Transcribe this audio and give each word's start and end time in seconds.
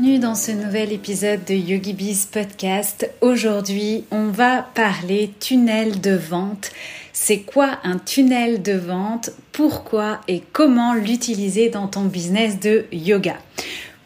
Bienvenue 0.00 0.18
dans 0.18 0.34
ce 0.34 0.50
nouvel 0.50 0.94
épisode 0.94 1.44
de 1.44 1.52
YogiBiz 1.52 2.24
Podcast. 2.24 3.10
Aujourd'hui, 3.20 4.04
on 4.10 4.28
va 4.28 4.62
parler 4.62 5.30
tunnel 5.40 6.00
de 6.00 6.12
vente. 6.12 6.70
C'est 7.12 7.40
quoi 7.40 7.78
un 7.84 7.98
tunnel 7.98 8.62
de 8.62 8.72
vente? 8.72 9.28
Pourquoi 9.52 10.22
et 10.26 10.42
comment 10.52 10.94
l'utiliser 10.94 11.68
dans 11.68 11.86
ton 11.86 12.04
business 12.04 12.58
de 12.58 12.86
yoga? 12.92 13.36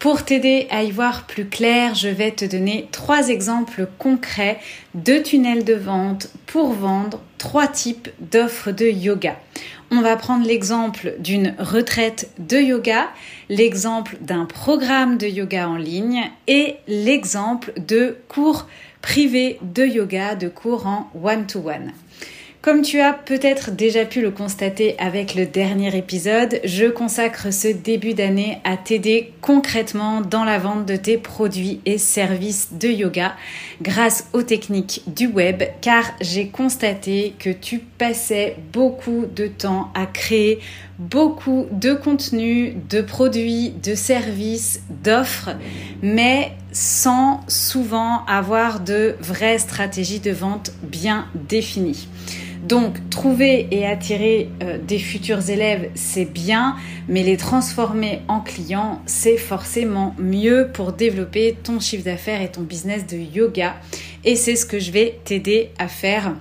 Pour 0.00 0.24
t'aider 0.24 0.66
à 0.70 0.82
y 0.82 0.90
voir 0.90 1.28
plus 1.28 1.46
clair, 1.46 1.94
je 1.94 2.08
vais 2.08 2.32
te 2.32 2.44
donner 2.44 2.88
trois 2.90 3.28
exemples 3.28 3.86
concrets 3.96 4.58
de 4.94 5.18
tunnels 5.18 5.64
de 5.64 5.74
vente 5.74 6.28
pour 6.46 6.72
vendre 6.72 7.20
trois 7.38 7.68
types 7.68 8.08
d'offres 8.18 8.72
de 8.72 8.86
yoga. 8.86 9.36
On 9.90 10.00
va 10.00 10.16
prendre 10.16 10.46
l'exemple 10.46 11.14
d'une 11.18 11.54
retraite 11.58 12.30
de 12.38 12.56
yoga, 12.56 13.10
l'exemple 13.48 14.16
d'un 14.20 14.44
programme 14.44 15.18
de 15.18 15.26
yoga 15.26 15.68
en 15.68 15.76
ligne 15.76 16.30
et 16.46 16.76
l'exemple 16.88 17.72
de 17.76 18.16
cours 18.28 18.66
privés 19.02 19.58
de 19.62 19.84
yoga, 19.84 20.34
de 20.34 20.48
cours 20.48 20.86
en 20.86 21.10
one-to-one. 21.22 21.92
Comme 22.64 22.80
tu 22.80 22.98
as 23.00 23.12
peut-être 23.12 23.72
déjà 23.72 24.06
pu 24.06 24.22
le 24.22 24.30
constater 24.30 24.98
avec 24.98 25.34
le 25.34 25.44
dernier 25.44 25.94
épisode, 25.94 26.60
je 26.64 26.86
consacre 26.86 27.52
ce 27.52 27.68
début 27.68 28.14
d'année 28.14 28.56
à 28.64 28.78
t'aider 28.78 29.34
concrètement 29.42 30.22
dans 30.22 30.44
la 30.44 30.58
vente 30.58 30.86
de 30.86 30.96
tes 30.96 31.18
produits 31.18 31.82
et 31.84 31.98
services 31.98 32.72
de 32.72 32.88
yoga 32.88 33.36
grâce 33.82 34.30
aux 34.32 34.40
techniques 34.40 35.02
du 35.06 35.26
web 35.26 35.62
car 35.82 36.04
j'ai 36.22 36.48
constaté 36.48 37.34
que 37.38 37.50
tu 37.50 37.80
passais 37.80 38.56
beaucoup 38.72 39.26
de 39.26 39.46
temps 39.46 39.90
à 39.94 40.06
créer 40.06 40.58
beaucoup 40.98 41.66
de 41.72 41.94
contenu, 41.94 42.76
de 42.88 43.00
produits, 43.00 43.70
de 43.82 43.94
services, 43.94 44.82
d'offres, 45.02 45.50
mais 46.02 46.52
sans 46.72 47.40
souvent 47.48 48.24
avoir 48.26 48.80
de 48.80 49.16
vraies 49.20 49.58
stratégies 49.58 50.20
de 50.20 50.30
vente 50.30 50.72
bien 50.82 51.26
définies. 51.48 52.08
Donc, 52.64 53.10
trouver 53.10 53.68
et 53.72 53.86
attirer 53.86 54.48
euh, 54.62 54.78
des 54.78 54.98
futurs 54.98 55.50
élèves, 55.50 55.90
c'est 55.94 56.24
bien, 56.24 56.76
mais 57.08 57.22
les 57.22 57.36
transformer 57.36 58.22
en 58.26 58.40
clients, 58.40 59.02
c'est 59.04 59.36
forcément 59.36 60.14
mieux 60.18 60.70
pour 60.72 60.92
développer 60.92 61.58
ton 61.62 61.78
chiffre 61.78 62.04
d'affaires 62.04 62.40
et 62.40 62.50
ton 62.50 62.62
business 62.62 63.06
de 63.06 63.18
yoga. 63.18 63.74
Et 64.24 64.34
c'est 64.34 64.56
ce 64.56 64.64
que 64.64 64.78
je 64.78 64.92
vais 64.92 65.20
t'aider 65.24 65.72
à 65.78 65.88
faire 65.88 66.34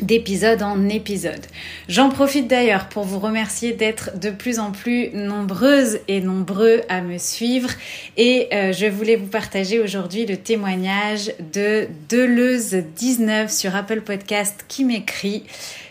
d'épisode 0.00 0.62
en 0.62 0.88
épisode. 0.88 1.44
J'en 1.88 2.08
profite 2.08 2.48
d'ailleurs 2.48 2.88
pour 2.88 3.04
vous 3.04 3.18
remercier 3.18 3.72
d'être 3.72 4.18
de 4.18 4.30
plus 4.30 4.58
en 4.58 4.70
plus 4.70 5.10
nombreuses 5.12 6.00
et 6.08 6.20
nombreux 6.20 6.82
à 6.88 7.00
me 7.00 7.18
suivre 7.18 7.70
et 8.16 8.48
euh, 8.52 8.72
je 8.72 8.86
voulais 8.86 9.16
vous 9.16 9.26
partager 9.26 9.80
aujourd'hui 9.80 10.26
le 10.26 10.36
témoignage 10.36 11.32
de 11.52 11.88
Deleuze19 12.10 13.48
sur 13.48 13.74
Apple 13.74 14.02
Podcast 14.02 14.64
qui 14.68 14.84
m'écrit 14.84 15.44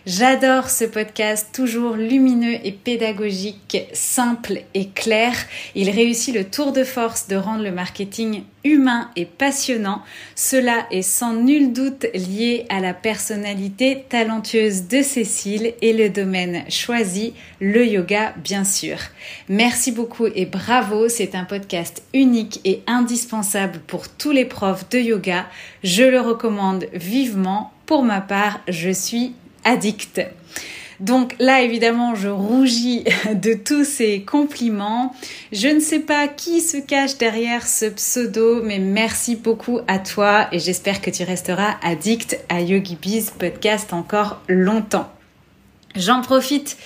J'adore 0.07 0.69
ce 0.69 0.85
podcast 0.85 1.49
toujours 1.51 1.97
lumineux 1.97 2.59
et 2.63 2.71
pédagogique, 2.71 3.77
simple 3.91 4.61
et 4.73 4.87
clair. 4.87 5.33
Il 5.75 5.89
réussit 5.89 6.33
le 6.33 6.45
tour 6.45 6.71
de 6.71 6.85
force 6.85 7.27
de 7.27 7.35
rendre 7.35 7.65
le 7.65 7.73
marketing 7.73 8.43
humain 8.63 9.11
et 9.17 9.25
passionnant. 9.25 10.01
Cela 10.33 10.87
est 10.91 11.01
sans 11.01 11.33
nul 11.33 11.73
doute 11.73 12.05
lié 12.13 12.65
à 12.69 12.79
la 12.79 12.93
personnalité 12.93 14.05
talentueuse 14.07 14.87
de 14.87 15.01
Cécile 15.01 15.73
et 15.81 15.91
le 15.91 16.07
domaine 16.07 16.63
choisi, 16.69 17.33
le 17.59 17.85
yoga 17.85 18.33
bien 18.41 18.63
sûr. 18.63 18.99
Merci 19.49 19.91
beaucoup 19.91 20.27
et 20.27 20.45
bravo, 20.45 21.09
c'est 21.09 21.35
un 21.35 21.43
podcast 21.43 22.01
unique 22.13 22.61
et 22.63 22.81
indispensable 22.87 23.81
pour 23.85 24.07
tous 24.07 24.31
les 24.31 24.45
profs 24.45 24.87
de 24.89 24.99
yoga. 24.99 25.47
Je 25.83 26.03
le 26.03 26.21
recommande 26.21 26.85
vivement. 26.93 27.73
Pour 27.85 28.03
ma 28.03 28.21
part, 28.21 28.61
je 28.69 28.89
suis 28.89 29.33
addict. 29.67 30.21
Donc 30.99 31.35
là, 31.39 31.61
évidemment, 31.61 32.15
je 32.15 32.27
rougis 32.27 33.03
de 33.33 33.53
tous 33.53 33.85
ces 33.85 34.21
compliments. 34.21 35.13
Je 35.51 35.67
ne 35.67 35.79
sais 35.79 35.99
pas 35.99 36.27
qui 36.27 36.61
se 36.61 36.77
cache 36.77 37.17
derrière 37.17 37.67
ce 37.67 37.85
pseudo, 37.85 38.63
mais 38.63 38.79
merci 38.79 39.35
beaucoup 39.35 39.79
à 39.87 39.99
toi 39.99 40.47
et 40.51 40.59
j'espère 40.59 41.01
que 41.01 41.11
tu 41.11 41.23
resteras 41.23 41.75
addict 41.83 42.39
à 42.49 42.61
Yogi 42.61 42.97
Biz 42.99 43.31
podcast 43.37 43.93
encore 43.93 44.41
longtemps. 44.47 45.11
J'en 45.95 46.21
profite 46.21 46.77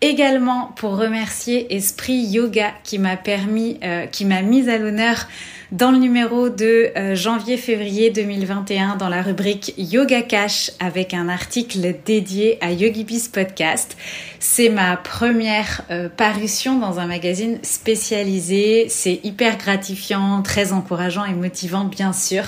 également 0.00 0.72
pour 0.76 0.96
remercier 0.96 1.74
Esprit 1.74 2.18
Yoga 2.18 2.72
qui 2.84 2.98
m'a 2.98 3.16
permis, 3.16 3.78
euh, 3.82 4.06
qui 4.06 4.24
m'a 4.24 4.42
mise 4.42 4.68
à 4.68 4.78
l'honneur 4.78 5.26
dans 5.70 5.90
le 5.90 5.98
numéro 5.98 6.48
de 6.48 6.90
euh, 6.96 7.14
janvier-février 7.14 8.08
2021 8.08 8.96
dans 8.96 9.10
la 9.10 9.20
rubrique 9.20 9.74
Yoga 9.76 10.22
Cash 10.22 10.70
avec 10.80 11.12
un 11.12 11.28
article 11.28 11.94
dédié 12.06 12.56
à 12.62 12.72
YogiBiz 12.72 13.28
Podcast. 13.28 13.96
C'est 14.40 14.70
ma 14.70 14.96
première 14.96 15.82
euh, 15.90 16.08
parution 16.08 16.78
dans 16.78 17.00
un 17.00 17.06
magazine 17.06 17.58
spécialisé. 17.62 18.86
C'est 18.88 19.20
hyper 19.24 19.58
gratifiant, 19.58 20.40
très 20.42 20.72
encourageant 20.72 21.26
et 21.26 21.34
motivant 21.34 21.84
bien 21.84 22.14
sûr 22.14 22.44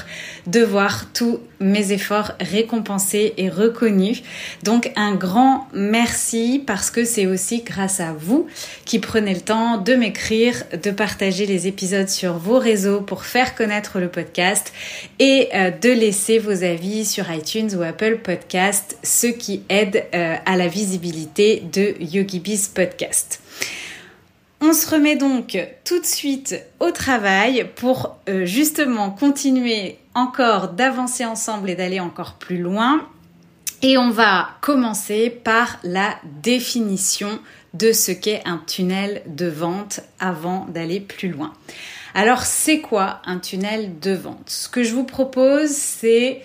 de 0.46 0.60
voir 0.60 1.12
tous 1.12 1.40
mes 1.60 1.92
efforts 1.92 2.32
récompensés 2.40 3.34
et 3.36 3.50
reconnus. 3.50 4.22
Donc 4.62 4.92
un 4.96 5.14
grand 5.14 5.68
merci 5.74 6.62
parce 6.66 6.90
que 6.90 7.04
c'est 7.04 7.26
aussi 7.26 7.62
grâce 7.62 8.00
à 8.00 8.14
vous 8.14 8.46
qui 8.86 8.98
prenez 8.98 9.34
le 9.34 9.42
temps 9.42 9.76
de 9.76 9.94
m'écrire, 9.94 10.62
de 10.82 10.90
partager 10.90 11.44
les 11.44 11.66
épisodes 11.66 12.08
sur 12.08 12.38
vos 12.38 12.58
réseaux 12.58 13.02
pour 13.10 13.24
faire 13.24 13.56
connaître 13.56 13.98
le 13.98 14.08
podcast 14.08 14.72
et 15.18 15.48
euh, 15.52 15.72
de 15.72 15.88
laisser 15.88 16.38
vos 16.38 16.62
avis 16.62 17.04
sur 17.04 17.28
iTunes 17.28 17.68
ou 17.76 17.82
Apple 17.82 18.18
Podcast, 18.22 18.96
ce 19.02 19.26
qui 19.26 19.64
aide 19.68 20.04
euh, 20.14 20.36
à 20.46 20.56
la 20.56 20.68
visibilité 20.68 21.60
de 21.72 21.96
YogiBiz 21.98 22.68
Podcast. 22.68 23.42
On 24.60 24.72
se 24.72 24.88
remet 24.88 25.16
donc 25.16 25.58
tout 25.84 25.98
de 25.98 26.06
suite 26.06 26.64
au 26.78 26.92
travail 26.92 27.68
pour 27.74 28.16
euh, 28.28 28.44
justement 28.44 29.10
continuer 29.10 29.98
encore 30.14 30.68
d'avancer 30.68 31.24
ensemble 31.24 31.68
et 31.68 31.74
d'aller 31.74 31.98
encore 31.98 32.34
plus 32.34 32.58
loin. 32.58 33.08
Et 33.82 33.98
on 33.98 34.10
va 34.10 34.50
commencer 34.60 35.30
par 35.30 35.80
la 35.82 36.14
définition 36.44 37.40
de 37.74 37.90
ce 37.90 38.12
qu'est 38.12 38.42
un 38.44 38.62
tunnel 38.68 39.22
de 39.26 39.48
vente 39.48 39.98
avant 40.20 40.66
d'aller 40.66 41.00
plus 41.00 41.30
loin. 41.30 41.52
Alors, 42.14 42.42
c'est 42.42 42.80
quoi 42.80 43.20
un 43.24 43.38
tunnel 43.38 43.98
de 44.00 44.12
vente? 44.12 44.48
Ce 44.48 44.68
que 44.68 44.82
je 44.82 44.94
vous 44.94 45.04
propose, 45.04 45.70
c'est 45.70 46.42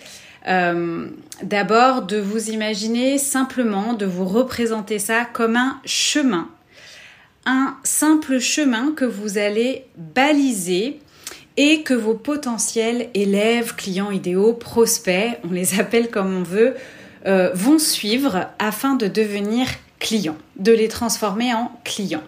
euh, 0.48 1.08
d'abord 1.42 2.04
de 2.04 2.18
vous 2.18 2.50
imaginer 2.50 3.18
simplement, 3.18 3.94
de 3.94 4.06
vous 4.06 4.26
représenter 4.26 5.00
ça 5.00 5.26
comme 5.26 5.56
un 5.56 5.80
chemin. 5.86 6.50
Un 7.46 7.78
simple 7.84 8.40
chemin 8.40 8.92
que 8.96 9.06
vous 9.06 9.38
allez 9.38 9.86
baliser 9.98 11.00
et 11.58 11.82
que 11.84 11.94
vos 11.94 12.14
potentiels 12.14 13.10
élèves, 13.14 13.76
clients 13.76 14.12
idéaux, 14.12 14.54
prospects, 14.54 15.40
on 15.44 15.52
les 15.52 15.80
appelle 15.80 16.10
comme 16.10 16.36
on 16.36 16.44
veut, 16.44 16.76
euh, 17.26 17.52
vont 17.54 17.80
suivre 17.80 18.48
afin 18.60 18.96
de 18.96 19.08
devenir 19.08 19.68
clients, 20.00 20.38
de 20.58 20.74
les 20.74 20.88
transformer 20.88 21.54
en 21.54 21.72
clients. 21.84 22.24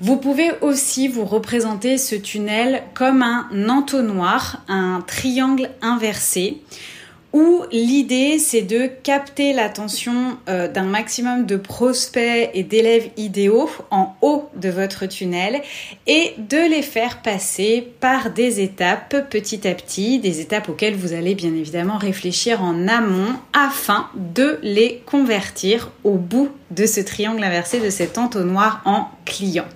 Vous 0.00 0.16
pouvez 0.16 0.50
aussi 0.60 1.08
vous 1.08 1.24
représenter 1.24 1.98
ce 1.98 2.14
tunnel 2.14 2.82
comme 2.94 3.22
un 3.22 3.48
entonnoir, 3.68 4.62
un 4.68 5.02
triangle 5.06 5.70
inversé, 5.82 6.62
où 7.34 7.64
l'idée 7.72 8.38
c'est 8.38 8.62
de 8.62 8.86
capter 8.86 9.52
l'attention 9.52 10.38
euh, 10.48 10.68
d'un 10.68 10.84
maximum 10.84 11.46
de 11.46 11.56
prospects 11.56 12.48
et 12.54 12.62
d'élèves 12.62 13.10
idéaux 13.16 13.68
en 13.90 14.14
haut 14.22 14.48
de 14.54 14.68
votre 14.68 15.06
tunnel 15.06 15.60
et 16.06 16.34
de 16.38 16.70
les 16.70 16.80
faire 16.80 17.22
passer 17.22 17.92
par 17.98 18.30
des 18.30 18.60
étapes 18.60 19.16
petit 19.30 19.66
à 19.66 19.74
petit, 19.74 20.20
des 20.20 20.40
étapes 20.40 20.68
auxquelles 20.68 20.94
vous 20.94 21.12
allez 21.12 21.34
bien 21.34 21.52
évidemment 21.54 21.98
réfléchir 21.98 22.62
en 22.62 22.86
amont 22.86 23.34
afin 23.52 24.08
de 24.14 24.60
les 24.62 25.02
convertir 25.04 25.90
au 26.04 26.12
bout 26.12 26.50
de 26.70 26.86
ce 26.86 27.00
triangle 27.00 27.42
inversé 27.42 27.80
de 27.80 27.90
cet 27.90 28.16
entonnoir 28.16 28.80
en 28.84 29.08
client. 29.24 29.66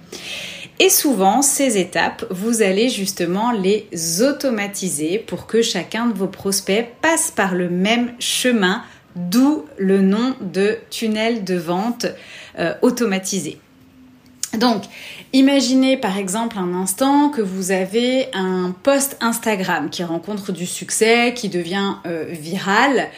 Et 0.80 0.90
souvent, 0.90 1.42
ces 1.42 1.76
étapes, 1.76 2.24
vous 2.30 2.62
allez 2.62 2.88
justement 2.88 3.50
les 3.50 3.88
automatiser 4.22 5.18
pour 5.18 5.46
que 5.46 5.60
chacun 5.60 6.06
de 6.06 6.14
vos 6.16 6.28
prospects 6.28 6.86
passe 7.02 7.32
par 7.32 7.54
le 7.54 7.68
même 7.68 8.12
chemin, 8.20 8.84
d'où 9.16 9.64
le 9.76 10.00
nom 10.00 10.36
de 10.40 10.78
tunnel 10.90 11.42
de 11.42 11.56
vente 11.56 12.06
euh, 12.58 12.74
automatisé. 12.82 13.58
Donc, 14.56 14.84
imaginez 15.32 15.96
par 15.96 16.16
exemple 16.16 16.56
un 16.58 16.72
instant 16.74 17.28
que 17.28 17.42
vous 17.42 17.72
avez 17.72 18.28
un 18.32 18.74
post 18.82 19.16
Instagram 19.20 19.90
qui 19.90 20.04
rencontre 20.04 20.52
du 20.52 20.64
succès, 20.64 21.34
qui 21.34 21.48
devient 21.48 21.96
euh, 22.06 22.24
viral, 22.30 23.08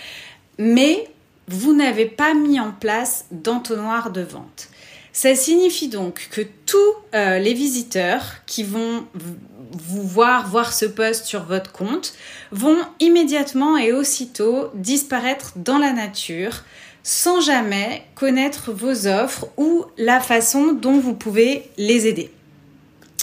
mais 0.59 1.07
vous 1.47 1.75
n'avez 1.75 2.07
pas 2.07 2.33
mis 2.33 2.59
en 2.59 2.73
place 2.73 3.27
d'entonnoir 3.31 4.11
de 4.11 4.23
vente. 4.23 4.69
Ça 5.13 5.35
signifie 5.35 5.89
donc 5.89 6.29
que 6.31 6.43
tous 6.67 6.95
euh, 7.15 7.39
les 7.39 7.55
visiteurs 7.55 8.45
qui 8.47 8.63
vont 8.63 9.05
vous 9.73 10.03
voir, 10.03 10.49
voir 10.49 10.73
ce 10.73 10.87
post 10.87 11.25
sur 11.25 11.45
votre 11.45 11.73
compte, 11.73 12.15
vont 12.53 12.79
immédiatement 13.01 13.77
et 13.77 13.93
aussitôt 13.93 14.71
disparaître 14.75 15.53
dans 15.57 15.79
la 15.79 15.93
nature 15.93 16.63
sans 17.03 17.41
jamais 17.41 18.03
connaître 18.15 18.73
vos 18.73 19.07
offres 19.07 19.49
ou 19.57 19.85
la 19.97 20.21
façon 20.21 20.73
dont 20.73 20.99
vous 20.99 21.15
pouvez 21.15 21.71
les 21.77 22.07
aider 22.07 22.31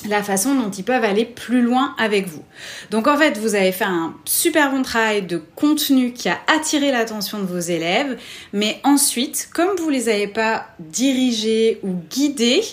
la 0.07 0.23
façon 0.23 0.55
dont 0.55 0.69
ils 0.69 0.83
peuvent 0.83 1.03
aller 1.03 1.25
plus 1.25 1.61
loin 1.61 1.95
avec 1.97 2.27
vous. 2.27 2.43
Donc 2.91 3.07
en 3.07 3.17
fait, 3.17 3.37
vous 3.37 3.55
avez 3.55 3.71
fait 3.71 3.85
un 3.85 4.13
super 4.25 4.71
bon 4.71 4.81
travail 4.81 5.23
de 5.23 5.41
contenu 5.55 6.13
qui 6.13 6.29
a 6.29 6.37
attiré 6.47 6.91
l'attention 6.91 7.39
de 7.39 7.45
vos 7.45 7.59
élèves, 7.59 8.17
mais 8.53 8.79
ensuite, 8.83 9.49
comme 9.53 9.75
vous 9.77 9.89
les 9.89 10.09
avez 10.09 10.27
pas 10.27 10.67
dirigés 10.79 11.79
ou 11.83 11.93
guidés, 12.09 12.63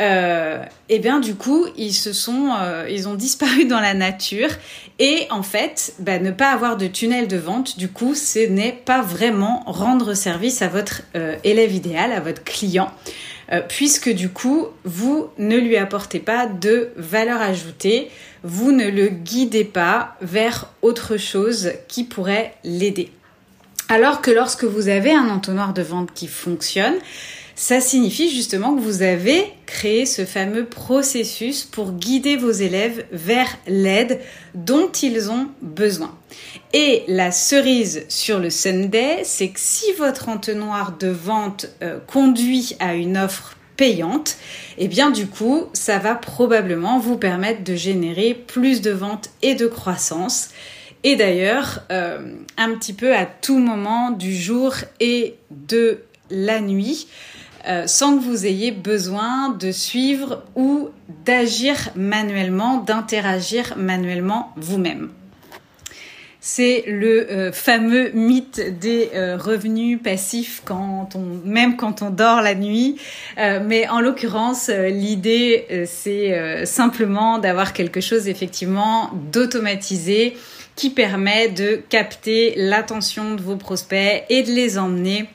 euh, 0.00 0.60
et 0.88 0.96
eh 0.96 0.98
bien 0.98 1.20
du 1.20 1.36
coup 1.36 1.68
ils 1.76 1.92
se 1.92 2.12
sont 2.12 2.50
euh, 2.58 2.88
ils 2.90 3.06
ont 3.08 3.14
disparu 3.14 3.64
dans 3.64 3.78
la 3.78 3.94
nature. 3.94 4.48
Et 4.98 5.28
en 5.30 5.44
fait 5.44 5.94
bah, 6.00 6.18
ne 6.18 6.32
pas 6.32 6.50
avoir 6.50 6.76
de 6.76 6.88
tunnel 6.88 7.28
de 7.28 7.36
vente 7.36 7.78
du 7.78 7.88
coup 7.88 8.16
ce 8.16 8.40
n'est 8.40 8.72
pas 8.72 9.02
vraiment 9.02 9.62
rendre 9.66 10.14
service 10.14 10.62
à 10.62 10.68
votre 10.68 11.02
euh, 11.14 11.36
élève 11.44 11.72
idéal 11.72 12.10
à 12.10 12.18
votre 12.18 12.42
client 12.42 12.90
euh, 13.52 13.60
puisque 13.66 14.10
du 14.10 14.28
coup, 14.28 14.66
vous 14.84 15.28
ne 15.38 15.56
lui 15.56 15.76
apportez 15.76 16.20
pas 16.20 16.46
de 16.46 16.90
valeur 16.96 17.40
ajoutée, 17.40 18.10
vous 18.42 18.72
ne 18.72 18.88
le 18.88 19.08
guidez 19.08 19.64
pas 19.64 20.16
vers 20.20 20.70
autre 20.82 21.16
chose 21.16 21.72
qui 21.88 22.04
pourrait 22.04 22.54
l'aider. 22.64 23.10
Alors 23.88 24.22
que 24.22 24.30
lorsque 24.30 24.64
vous 24.64 24.88
avez 24.88 25.12
un 25.12 25.28
entonnoir 25.28 25.74
de 25.74 25.82
vente 25.82 26.12
qui 26.14 26.26
fonctionne, 26.26 26.94
ça 27.56 27.80
signifie 27.80 28.34
justement 28.34 28.74
que 28.74 28.80
vous 28.80 29.02
avez 29.02 29.52
créé 29.66 30.06
ce 30.06 30.24
fameux 30.24 30.64
processus 30.64 31.62
pour 31.62 31.92
guider 31.92 32.36
vos 32.36 32.50
élèves 32.50 33.04
vers 33.12 33.48
l'aide 33.66 34.20
dont 34.54 34.90
ils 34.90 35.30
ont 35.30 35.48
besoin. 35.62 36.16
Et 36.72 37.04
la 37.06 37.30
cerise 37.30 38.04
sur 38.08 38.40
le 38.40 38.50
Sunday, 38.50 39.20
c'est 39.24 39.48
que 39.48 39.60
si 39.60 39.92
votre 39.98 40.28
entonnoir 40.28 40.96
de 40.98 41.08
vente 41.08 41.66
euh, 41.82 41.98
conduit 42.06 42.76
à 42.80 42.94
une 42.94 43.16
offre 43.16 43.56
payante, 43.76 44.36
et 44.78 44.84
eh 44.84 44.88
bien 44.88 45.10
du 45.10 45.26
coup, 45.26 45.64
ça 45.72 45.98
va 45.98 46.14
probablement 46.14 46.98
vous 46.98 47.16
permettre 47.16 47.64
de 47.64 47.74
générer 47.74 48.34
plus 48.34 48.82
de 48.82 48.90
ventes 48.90 49.30
et 49.42 49.54
de 49.54 49.66
croissance. 49.66 50.50
Et 51.02 51.16
d'ailleurs, 51.16 51.82
euh, 51.92 52.34
un 52.56 52.74
petit 52.74 52.92
peu 52.92 53.14
à 53.14 53.26
tout 53.26 53.58
moment 53.58 54.10
du 54.10 54.34
jour 54.34 54.74
et 55.00 55.34
de 55.50 56.00
la 56.30 56.60
nuit. 56.60 57.06
Euh, 57.66 57.86
sans 57.86 58.18
que 58.18 58.22
vous 58.22 58.44
ayez 58.44 58.72
besoin 58.72 59.48
de 59.48 59.72
suivre 59.72 60.42
ou 60.54 60.90
d'agir 61.24 61.76
manuellement, 61.96 62.76
d'interagir 62.76 63.74
manuellement 63.78 64.52
vous-même. 64.56 65.08
C'est 66.40 66.84
le 66.86 67.30
euh, 67.30 67.52
fameux 67.52 68.10
mythe 68.12 68.60
des 68.78 69.08
euh, 69.14 69.38
revenus 69.38 69.98
passifs 70.02 70.60
quand 70.62 71.08
on, 71.14 71.40
même 71.48 71.76
quand 71.76 72.02
on 72.02 72.10
dort 72.10 72.42
la 72.42 72.54
nuit. 72.54 72.96
mais 73.38 73.88
en 73.88 74.00
l'occurrence, 74.00 74.68
l'idée, 74.68 75.86
c'est 75.86 76.66
simplement 76.66 77.38
d'avoir 77.38 77.72
quelque 77.72 78.02
chose 78.02 78.28
effectivement 78.28 79.10
d'automatisé 79.32 80.36
qui 80.76 80.90
permet 80.90 81.48
de 81.48 81.80
capter 81.88 82.54
l'attention 82.56 83.34
de 83.34 83.40
vos 83.40 83.56
prospects 83.56 84.24
et 84.28 84.42
de 84.42 84.52
les 84.52 84.76
emmener 84.76 85.28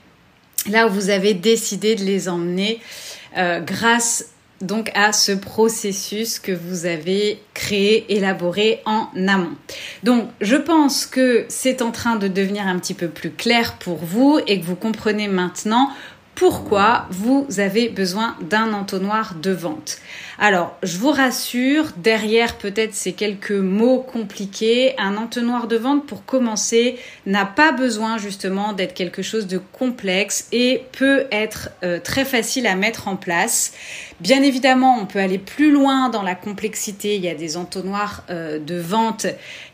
là 0.68 0.88
où 0.88 0.90
vous 0.90 1.10
avez 1.10 1.34
décidé 1.34 1.96
de 1.96 2.04
les 2.04 2.30
emmener 2.30 2.80
euh, 3.38 3.60
grâce 3.60 4.26
donc 4.62 4.92
à 4.94 5.14
ce 5.14 5.32
processus 5.32 6.38
que 6.38 6.52
vous 6.52 6.86
avez 6.86 7.42
créé, 7.54 8.06
élaboré 8.10 8.82
en 8.86 9.08
amont. 9.28 9.56
Donc 10.04 10.28
je 10.42 10.58
pense 10.58 11.06
que 11.06 11.46
c'est 11.48 11.82
en 11.82 11.92
train 11.92 12.18
de 12.18 12.28
devenir 12.28 12.68
un 12.68 12.78
petit 12.78 12.94
peu 12.94 13.08
plus 13.08 13.32
clair 13.32 13.78
pour 13.80 13.98
vous 13.98 14.40
et 14.48 14.60
que 14.60 14.66
vous 14.66 14.76
comprenez 14.76 15.28
maintenant 15.28 15.90
pourquoi 16.40 17.06
vous 17.10 17.46
avez 17.58 17.90
besoin 17.90 18.38
d'un 18.40 18.72
entonnoir 18.72 19.36
de 19.36 19.52
vente. 19.52 19.98
Alors, 20.38 20.78
je 20.84 20.98
vous 20.98 21.12
rassure, 21.12 21.88
derrière 21.98 22.58
peut-être 22.58 22.94
ces 22.94 23.12
quelques 23.12 23.52
mots 23.52 24.00
compliqués, 24.00 24.96
un 24.98 25.18
entonnoir 25.18 25.68
de 25.68 25.76
vente 25.76 26.06
pour 26.06 26.24
commencer 26.24 26.98
n'a 27.26 27.46
pas 27.46 27.74
besoin 27.74 28.18
justement 28.18 28.72
d'être 28.72 28.94
quelque 28.94 29.22
chose 29.22 29.48
de 29.48 29.58
complexe 29.58 30.48
et 30.54 30.84
peut 30.94 31.26
être 31.30 31.72
euh, 31.84 32.00
très 32.00 32.24
facile 32.24 32.68
à 32.68 32.76
mettre 32.76 33.10
en 33.10 33.18
place. 33.18 33.74
Bien 34.20 34.44
évidemment, 34.44 34.98
on 35.00 35.06
peut 35.06 35.20
aller 35.20 35.38
plus 35.38 35.72
loin 35.72 36.10
dans 36.10 36.24
la 36.24 36.36
complexité. 36.36 37.16
Il 37.16 37.24
y 37.24 37.30
a 37.30 37.36
des 37.36 37.56
entonnoirs 37.56 38.24
euh, 38.30 38.60
de 38.60 38.76
vente 38.76 39.28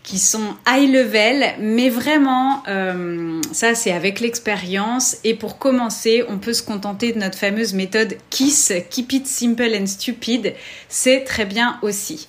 qui 0.04 0.20
sont 0.20 0.56
high 0.68 0.88
level, 0.88 1.44
mais 1.60 1.90
vraiment, 1.90 2.62
euh, 2.68 3.42
ça 3.52 3.74
c'est 3.74 3.92
avec 3.92 4.20
l'expérience. 4.20 5.18
Et 5.24 5.34
pour 5.34 5.58
commencer, 5.58 6.24
on 6.30 6.38
peut 6.38 6.54
se 6.54 6.62
contenter 6.62 7.12
de 7.12 7.18
notre 7.18 7.40
fameuse 7.40 7.74
méthode 7.74 8.18
KISS, 8.30 8.74
Keep 8.92 9.14
It 9.14 9.28
Simple 9.28 9.76
and 9.82 9.88
Stupid. 9.88 10.54
C'est 10.90 11.24
très 11.24 11.46
bien 11.46 11.80
aussi. 11.82 12.28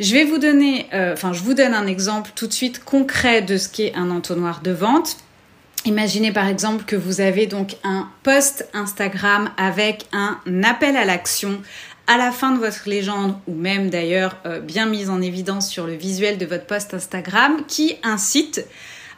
Je 0.00 0.14
vais 0.14 0.24
vous 0.24 0.38
donner, 0.38 0.86
euh, 0.94 1.12
enfin, 1.12 1.32
je 1.32 1.42
vous 1.42 1.54
donne 1.54 1.74
un 1.74 1.86
exemple 1.86 2.32
tout 2.34 2.48
de 2.48 2.52
suite 2.52 2.82
concret 2.82 3.40
de 3.40 3.56
ce 3.56 3.68
qu'est 3.68 3.94
un 3.94 4.10
entonnoir 4.10 4.62
de 4.62 4.72
vente. 4.72 5.16
Imaginez 5.84 6.30
par 6.30 6.46
exemple 6.46 6.84
que 6.84 6.94
vous 6.94 7.20
avez 7.20 7.46
donc 7.46 7.76
un 7.82 8.08
post 8.22 8.68
Instagram 8.72 9.50
avec 9.56 10.06
un 10.12 10.38
appel 10.62 10.96
à 10.96 11.04
l'action 11.04 11.60
à 12.06 12.18
la 12.18 12.30
fin 12.30 12.52
de 12.52 12.58
votre 12.58 12.88
légende 12.88 13.36
ou 13.48 13.54
même 13.54 13.90
d'ailleurs 13.90 14.36
euh, 14.46 14.60
bien 14.60 14.86
mise 14.86 15.10
en 15.10 15.20
évidence 15.20 15.68
sur 15.68 15.86
le 15.86 15.94
visuel 15.94 16.38
de 16.38 16.46
votre 16.46 16.66
post 16.66 16.94
Instagram 16.94 17.62
qui 17.66 17.96
incite 18.04 18.64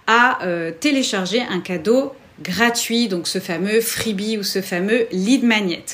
à 0.07 0.43
euh, 0.45 0.71
télécharger 0.71 1.43
un 1.43 1.61
cadeau 1.61 2.15
gratuit, 2.43 3.09
donc 3.09 3.29
ce 3.29 3.41
fameux 3.41 3.81
freebie 3.81 4.38
ou 4.38 4.43
ce 4.43 4.61
fameux 4.61 5.07
lead 5.12 5.45
magnet. 5.45 5.85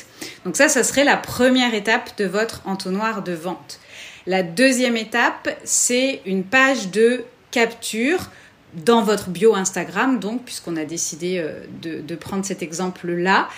Donc 0.45 0.55
ça, 0.55 0.69
ça 0.69 0.83
serait 0.83 1.03
la 1.03 1.17
première 1.17 1.73
étape 1.73 2.17
de 2.17 2.25
votre 2.25 2.61
entonnoir 2.65 3.23
de 3.23 3.33
vente. 3.33 3.79
La 4.25 4.41
deuxième 4.41 4.97
étape, 4.97 5.49
c'est 5.63 6.21
une 6.25 6.43
page 6.43 6.89
de 6.91 7.25
capture 7.51 8.29
dans 8.73 9.03
votre 9.03 9.29
bio 9.29 9.55
Instagram, 9.55 10.19
donc, 10.19 10.43
puisqu'on 10.43 10.77
a 10.77 10.85
décidé 10.85 11.37
euh, 11.37 11.61
de, 11.81 12.15
prendre 12.15 12.45
cet 12.45 12.61
exemple-là. 12.61 13.49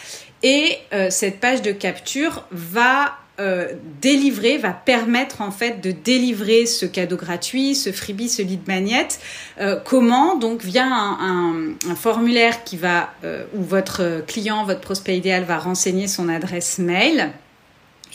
Et 0.42 0.78
euh, 0.94 1.10
cette 1.10 1.40
page 1.40 1.62
de 1.62 1.72
capture 1.72 2.46
va 2.52 3.18
euh, 3.40 3.74
délivrer, 4.02 4.58
va 4.58 4.72
permettre 4.72 5.42
en 5.42 5.52
fait 5.52 5.82
de 5.82 5.92
délivrer 5.92 6.66
ce 6.66 6.86
cadeau 6.86 7.16
gratuit, 7.16 7.76
ce 7.76 7.92
freebie, 7.92 8.30
ce 8.30 8.42
lead 8.42 8.68
magnet. 8.68 9.08
comment? 9.86 10.36
Donc 10.38 10.64
via 10.64 10.86
un, 10.86 11.76
formulaire 11.96 12.64
qui 12.64 12.78
va 12.78 13.14
où 13.56 13.64
votre 13.64 14.24
client, 14.28 14.66
votre 14.66 14.82
prospect 14.82 15.18
idéal 15.18 15.44
va 15.44 15.58
renseigner 15.58 16.08
son 16.08 16.30
adresse 16.30 16.78
mail. 16.78 17.32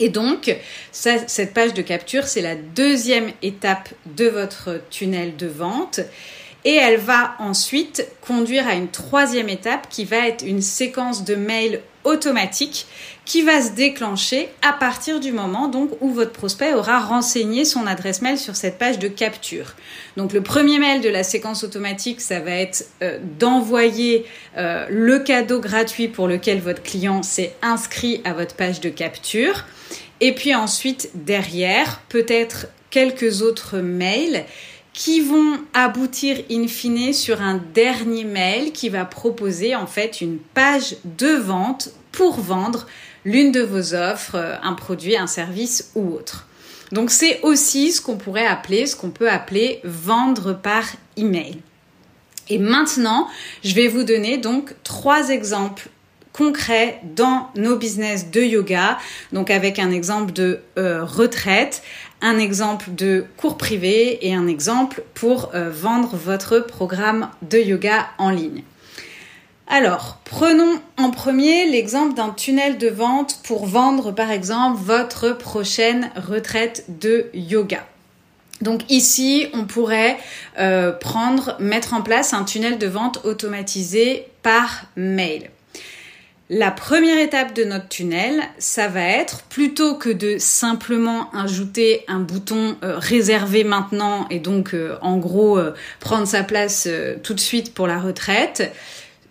Et 0.01 0.07
donc, 0.07 0.55
cette 0.91 1.53
page 1.53 1.73
de 1.73 1.81
capture, 1.81 2.23
c'est 2.23 2.41
la 2.41 2.55
deuxième 2.55 3.31
étape 3.41 3.89
de 4.05 4.27
votre 4.27 4.81
tunnel 4.89 5.35
de 5.35 5.47
vente. 5.47 5.99
Et 6.69 6.75
elle 6.75 6.99
va 6.99 7.33
ensuite 7.39 8.07
conduire 8.21 8.67
à 8.67 8.75
une 8.75 8.89
troisième 8.89 9.49
étape 9.49 9.89
qui 9.89 10.05
va 10.05 10.27
être 10.27 10.45
une 10.45 10.61
séquence 10.61 11.25
de 11.25 11.33
mails 11.33 11.81
automatique 12.03 12.85
qui 13.25 13.41
va 13.41 13.59
se 13.59 13.71
déclencher 13.71 14.49
à 14.61 14.73
partir 14.73 15.19
du 15.19 15.31
moment 15.31 15.67
donc 15.67 15.89
où 15.99 16.11
votre 16.11 16.31
prospect 16.31 16.75
aura 16.75 16.99
renseigné 16.99 17.65
son 17.65 17.87
adresse 17.87 18.21
mail 18.21 18.37
sur 18.37 18.55
cette 18.55 18.77
page 18.77 18.99
de 18.99 19.07
capture. 19.07 19.73
Donc 20.15 20.31
le 20.31 20.41
premier 20.41 20.77
mail 20.77 21.01
de 21.01 21.09
la 21.09 21.23
séquence 21.23 21.63
automatique, 21.63 22.21
ça 22.21 22.39
va 22.39 22.51
être 22.51 22.85
euh, 23.01 23.17
d'envoyer 23.39 24.27
euh, 24.55 24.85
le 24.91 25.17
cadeau 25.17 25.59
gratuit 25.59 26.07
pour 26.07 26.27
lequel 26.27 26.59
votre 26.59 26.83
client 26.83 27.23
s'est 27.23 27.55
inscrit 27.63 28.21
à 28.25 28.33
votre 28.33 28.53
page 28.53 28.79
de 28.79 28.89
capture. 28.89 29.65
Et 30.21 30.35
puis 30.35 30.53
ensuite, 30.53 31.09
derrière, 31.15 31.99
peut-être 32.09 32.67
quelques 32.91 33.41
autres 33.41 33.79
mails 33.79 34.45
qui 34.99 35.21
vont 35.21 35.61
aboutir 35.73 36.39
in 36.51 36.67
fine 36.67 37.13
sur 37.13 37.41
un 37.41 37.61
dernier 37.73 38.25
mail 38.25 38.73
qui 38.73 38.89
va 38.89 39.05
proposer 39.05 39.73
en 39.73 39.87
fait 39.87 40.19
une 40.19 40.39
page 40.39 40.97
de 41.05 41.29
vente 41.29 41.91
pour 42.11 42.41
vendre 42.41 42.85
l'une 43.23 43.53
de 43.53 43.61
vos 43.61 43.95
offres, 43.95 44.35
euh, 44.35 44.57
un 44.61 44.73
produit, 44.73 45.15
un 45.15 45.25
service 45.25 45.91
ou 45.95 46.13
autre. 46.13 46.47
Donc 46.91 47.11
c'est 47.11 47.39
aussi 47.43 47.93
ce 47.93 48.01
qu'on 48.01 48.17
pourrait 48.17 48.45
appeler, 48.45 48.87
ce 48.87 48.97
qu'on 48.97 49.09
peut 49.09 49.29
appeler 49.29 49.79
vendre 49.85 50.51
par 50.51 50.83
email. 51.15 51.59
Et 52.49 52.57
maintenant, 52.57 53.29
je 53.63 53.75
vais 53.75 53.87
vous 53.87 54.03
donner 54.03 54.37
donc 54.37 54.75
trois 54.83 55.29
exemples 55.29 55.87
concrets 56.33 57.01
dans 57.15 57.49
nos 57.55 57.75
business 57.75 58.31
de 58.31 58.41
yoga, 58.41 58.97
donc 59.33 59.49
avec 59.49 59.79
un 59.79 59.91
exemple 59.91 60.31
de 60.31 60.59
euh, 60.77 61.03
retraite, 61.03 61.83
un 62.21 62.37
exemple 62.37 62.91
de 62.91 63.25
cours 63.37 63.57
privé 63.57 64.27
et 64.27 64.33
un 64.33 64.47
exemple 64.47 65.03
pour 65.13 65.51
euh, 65.53 65.69
vendre 65.69 66.15
votre 66.15 66.59
programme 66.59 67.29
de 67.41 67.57
yoga 67.57 68.07
en 68.17 68.29
ligne. 68.29 68.63
Alors, 69.67 70.17
prenons 70.25 70.81
en 70.97 71.11
premier 71.11 71.69
l'exemple 71.69 72.15
d'un 72.15 72.31
tunnel 72.31 72.79
de 72.79 72.87
vente 72.87 73.39
pour 73.43 73.67
vendre 73.67 74.11
par 74.11 74.31
exemple 74.31 74.79
votre 74.81 75.29
prochaine 75.29 76.11
retraite 76.15 76.85
de 76.87 77.27
yoga. 77.35 77.85
Donc 78.61 78.81
ici, 78.89 79.47
on 79.53 79.65
pourrait 79.65 80.17
euh, 80.57 80.91
prendre, 80.91 81.55
mettre 81.59 81.93
en 81.93 82.01
place 82.01 82.33
un 82.33 82.43
tunnel 82.43 82.77
de 82.77 82.87
vente 82.87 83.21
automatisé 83.23 84.25
par 84.41 84.85
mail. 84.95 85.49
La 86.51 86.71
première 86.71 87.19
étape 87.19 87.53
de 87.53 87.63
notre 87.63 87.89
tunnel, 87.89 88.41
ça 88.57 88.87
va 88.87 89.03
être 89.03 89.43
plutôt 89.43 89.93
que 89.93 90.09
de 90.09 90.37
simplement 90.39 91.29
ajouter 91.31 92.03
un 92.07 92.19
bouton 92.19 92.75
euh, 92.83 92.97
réservé 92.97 93.63
maintenant 93.63 94.27
et 94.31 94.39
donc 94.39 94.73
euh, 94.73 94.97
en 95.03 95.17
gros 95.17 95.59
prendre 95.99 96.25
sa 96.25 96.43
place 96.43 96.87
tout 97.21 97.35
de 97.35 97.39
suite 97.39 97.73
pour 97.73 97.85
la 97.85 97.99
retraite, 97.99 98.73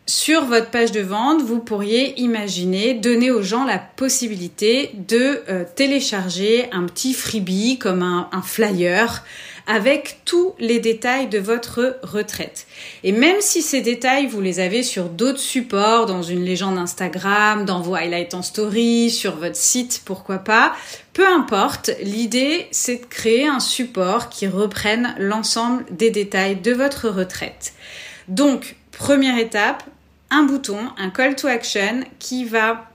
sur 0.09 0.47
votre 0.47 0.71
page 0.71 0.91
de 0.91 1.03
vente, 1.03 1.43
vous 1.43 1.59
pourriez 1.59 2.19
imaginer 2.19 2.95
donner 2.95 3.31
aux 3.31 3.43
gens 3.43 3.67
la 3.67 3.77
possibilité 3.77 4.91
de 5.07 5.43
euh, 5.51 5.65
télécharger 5.77 6.67
un 6.73 6.87
petit 6.87 7.13
freebie 7.13 7.77
comme 7.79 8.03
un, 8.03 8.43
flyer 8.43 9.23
avec 9.69 10.21
tous 10.25 10.55
les 10.59 10.81
détails 10.81 11.29
de 11.29 11.39
votre 11.39 11.99
retraite. 12.03 12.67
Et 13.05 13.13
même 13.13 13.37
si 13.41 13.61
ces 13.63 13.83
détails, 13.83 14.27
vous 14.27 14.41
les 14.41 14.59
avez 14.59 14.83
sur 14.83 15.05
d'autres 15.05 15.39
supports, 15.39 16.07
dans 16.07 16.23
une 16.23 16.43
légende 16.43 16.79
Instagram, 16.79 17.67
dans 17.67 17.81
vos 17.81 17.95
highlights 17.95 18.35
en 18.35 18.43
story, 18.43 19.11
sur 19.11 19.37
votre 19.37 19.57
site, 19.57 20.03
pourquoi 20.07 20.39
pas, 20.39 20.75
peu 21.13 21.29
importe, 21.29 21.91
l'idée 22.03 22.67
c'est 22.71 23.03
de 23.03 23.07
créer 23.07 23.47
un 23.47 23.61
support 23.61 24.31
qui 24.31 24.47
reprenne 24.47 25.15
l'ensemble 25.19 25.85
des 25.91 26.11
détails 26.11 26.57
de 26.57 26.73
votre 26.73 27.09
retraite. 27.09 27.75
Donc, 28.29 28.77
première 28.91 29.39
étape, 29.39 29.85
un 30.31 30.45
bouton, 30.45 30.79
un 30.97 31.11
call 31.11 31.37
to 31.37 31.47
action 31.47 32.05
qui 32.19 32.45
va 32.45 32.88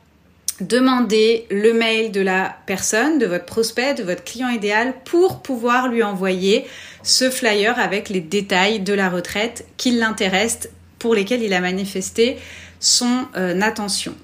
demander 0.62 1.46
le 1.50 1.74
mail 1.74 2.12
de 2.12 2.22
la 2.22 2.56
personne, 2.66 3.20
de 3.20 3.26
votre 3.26 3.46
prospect, 3.46 3.96
de 3.96 4.04
votre 4.04 4.24
client 4.24 4.50
idéal 4.50 4.94
pour 5.06 5.42
pouvoir 5.42 5.88
lui 5.88 6.04
envoyer 6.04 6.66
ce 7.02 7.30
flyer 7.30 7.80
avec 7.80 8.10
les 8.10 8.22
détails 8.22 8.80
de 8.80 8.94
la 8.94 9.10
retraite 9.10 9.66
qui 9.78 9.92
l'intéressent, 9.92 10.70
pour 11.00 11.16
lesquels 11.16 11.44
il 11.44 11.54
a 11.54 11.60
manifesté 11.60 12.38
son 12.80 13.26
euh, 13.36 13.60
attention. 13.62 14.16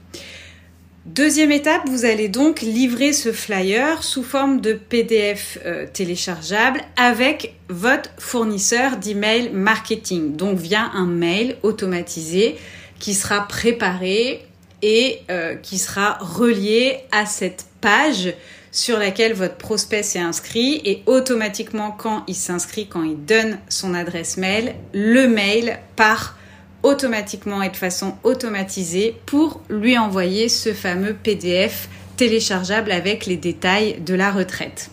Deuxième 1.05 1.51
étape, 1.51 1.89
vous 1.89 2.05
allez 2.05 2.29
donc 2.29 2.61
livrer 2.61 3.13
ce 3.13 3.31
flyer 3.31 4.03
sous 4.03 4.23
forme 4.23 4.61
de 4.61 4.73
PDF 4.73 5.57
euh, 5.65 5.87
téléchargeable 5.91 6.81
avec 6.95 7.55
votre 7.67 8.11
fournisseur 8.19 8.97
d'email 8.97 9.49
marketing, 9.51 10.35
donc 10.35 10.59
via 10.59 10.91
un 10.93 11.07
mail 11.07 11.55
automatisé 11.63 12.57
qui 12.99 13.13
sera 13.13 13.47
préparé 13.47 14.45
et 14.81 15.21
euh, 15.29 15.55
qui 15.55 15.77
sera 15.77 16.17
relié 16.19 16.99
à 17.11 17.25
cette 17.25 17.65
page 17.81 18.33
sur 18.71 18.99
laquelle 18.99 19.33
votre 19.33 19.55
prospect 19.55 20.03
s'est 20.03 20.19
inscrit 20.19 20.81
et 20.85 21.03
automatiquement 21.05 21.91
quand 21.91 22.23
il 22.27 22.35
s'inscrit, 22.35 22.87
quand 22.87 23.03
il 23.03 23.25
donne 23.25 23.57
son 23.67 23.93
adresse 23.93 24.37
mail, 24.37 24.75
le 24.93 25.27
mail 25.27 25.79
part 25.95 26.37
automatiquement 26.83 27.61
et 27.61 27.69
de 27.69 27.75
façon 27.75 28.15
automatisée 28.23 29.19
pour 29.25 29.61
lui 29.69 29.97
envoyer 29.97 30.49
ce 30.49 30.73
fameux 30.73 31.13
PDF 31.13 31.89
téléchargeable 32.15 32.91
avec 32.91 33.25
les 33.25 33.37
détails 33.37 33.99
de 34.01 34.13
la 34.13 34.31
retraite. 34.31 34.91